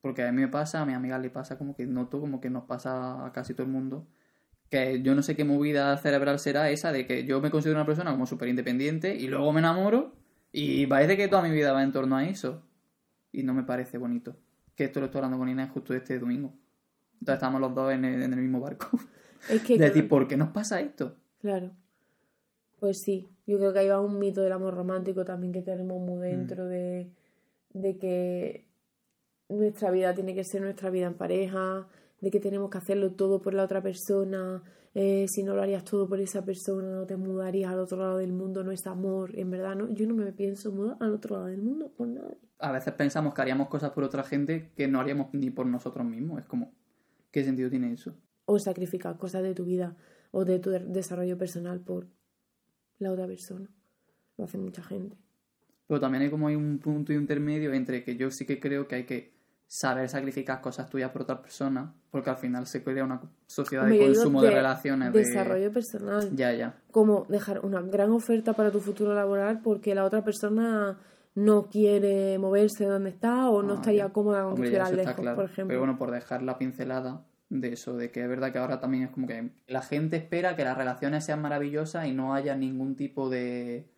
[0.00, 2.48] Porque a mí me pasa, a mi amiga le pasa, como que noto como que
[2.48, 4.06] nos pasa a casi todo el mundo.
[4.70, 7.86] Que yo no sé qué movida cerebral será esa de que yo me considero una
[7.86, 10.14] persona como súper independiente y luego me enamoro
[10.50, 12.62] y parece que toda mi vida va en torno a eso
[13.32, 14.36] y no me parece bonito.
[14.74, 16.52] Que esto lo estoy hablando con Inés justo este domingo.
[17.14, 18.88] Entonces estamos los dos en el, mismo barco.
[19.48, 21.14] Es que, decir, ¿por qué nos pasa esto?
[21.40, 21.70] Claro.
[22.80, 26.26] Pues sí, yo creo que hay un mito del amor romántico también que tenemos muy
[26.26, 26.68] dentro mm.
[26.68, 27.10] de,
[27.74, 28.66] de que
[29.48, 31.86] nuestra vida tiene que ser nuestra vida en pareja,
[32.20, 34.62] de que tenemos que hacerlo todo por la otra persona,
[34.94, 38.18] eh, si no lo harías todo por esa persona, no te mudarías al otro lado
[38.18, 41.36] del mundo, no es amor, en verdad, no, yo no me pienso mudar al otro
[41.36, 42.36] lado del mundo por nadie.
[42.58, 46.04] A veces pensamos que haríamos cosas por otra gente que no haríamos ni por nosotros
[46.04, 46.72] mismos, es como,
[47.30, 48.14] ¿qué sentido tiene eso?
[48.46, 49.96] O sacrificar cosas de tu vida
[50.30, 52.08] o de tu desarrollo personal por
[52.98, 53.70] la otra persona,
[54.36, 55.16] lo hace mucha gente.
[55.86, 58.96] Pero también hay como hay un punto intermedio entre que yo sí que creo que
[58.96, 59.37] hay que
[59.68, 63.98] saber sacrificar cosas tuyas por otras personas, porque al final se crea una sociedad de
[63.98, 65.12] consumo de, relaciones.
[65.12, 66.34] Desarrollo personal.
[66.34, 66.74] Ya, ya.
[66.90, 70.98] Como dejar una gran oferta para tu futuro laboral porque la otra persona
[71.34, 75.44] no quiere moverse de donde está o no ah, estaría cómoda con que lejos, por
[75.44, 75.68] ejemplo.
[75.68, 79.04] Pero bueno, por dejar la pincelada, de eso, de que es verdad que ahora también
[79.04, 82.94] es como que la gente espera que las relaciones sean maravillosas y no haya ningún
[82.96, 83.88] tipo de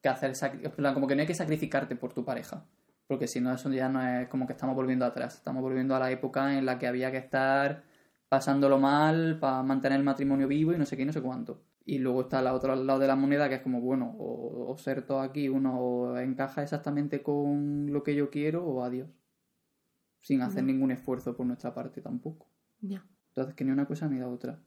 [0.00, 0.32] que hacer
[0.76, 2.64] plan, como que no hay que sacrificarte por tu pareja.
[3.08, 5.36] Porque si no, eso ya no es como que estamos volviendo atrás.
[5.36, 7.82] Estamos volviendo a la época en la que había que estar
[8.28, 11.62] pasándolo mal para mantener el matrimonio vivo y no sé qué y no sé cuánto.
[11.86, 14.76] Y luego está el otro lado de la moneda que es como, bueno, o, o
[14.76, 19.08] ser todo aquí, uno o encaja exactamente con lo que yo quiero o adiós.
[20.20, 22.46] Sin hacer ningún esfuerzo por nuestra parte tampoco.
[22.80, 23.02] Ya.
[23.28, 24.58] Entonces, que ni una cosa ni la otra.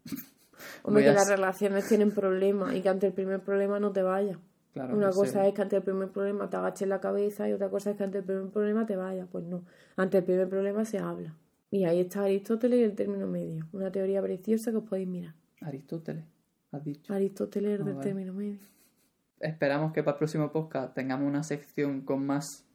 [0.83, 4.01] Hombre, a que las relaciones tienen problemas y que ante el primer problema no te
[4.01, 4.39] vayas.
[4.73, 7.69] Claro, Una cosa es que ante el primer problema te agaches la cabeza y otra
[7.69, 9.27] cosa es que ante el primer problema te vayas.
[9.31, 9.63] Pues no.
[9.97, 11.35] Ante el primer problema se habla.
[11.69, 13.67] Y ahí está Aristóteles y el término medio.
[13.73, 15.33] Una teoría preciosa que os podéis mirar.
[15.61, 16.23] Aristóteles,
[16.71, 17.13] has dicho.
[17.13, 18.05] Aristóteles Ah, del vale.
[18.07, 18.59] término medio.
[19.39, 22.65] Esperamos que para el próximo podcast tengamos una sección con más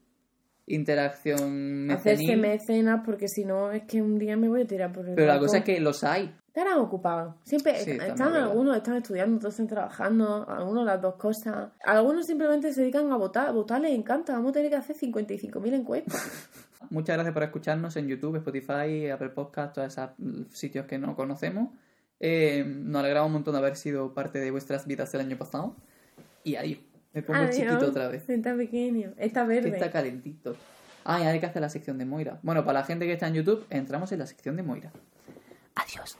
[0.66, 2.40] interacción Hacerse mecenil.
[2.40, 5.28] mecenas porque si no es que un día me voy a tirar por el Pero
[5.28, 6.34] la cosa es que los hay.
[6.57, 7.34] Estarán ocupados.
[7.42, 11.68] Siempre Sí, están algunos están estudiando, otros están trabajando, algunos las dos cosas.
[11.84, 13.52] Algunos simplemente se dedican a votar.
[13.52, 14.32] Votar les encanta.
[14.32, 16.16] Vamos a tener que hacer 55.000 encuestas.
[16.90, 20.09] Muchas gracias por escucharnos en YouTube, Spotify, Apple Podcast, todos esos
[20.48, 21.68] sitios que no conocemos.
[22.20, 25.76] Eh, nos alegramos un montón de haber sido parte de vuestras vidas el año pasado.
[26.42, 27.54] Y ahí, me pongo Adiós.
[27.54, 28.26] chiquito otra vez.
[28.30, 29.12] Está pequeño.
[29.18, 29.68] Está verde.
[29.68, 30.57] está calentito.
[31.04, 32.38] Ah, y hay que hacer la sección de Moira.
[32.42, 34.90] Bueno, para la gente que está en YouTube, entramos en la sección de Moira.
[35.74, 36.16] Adiós.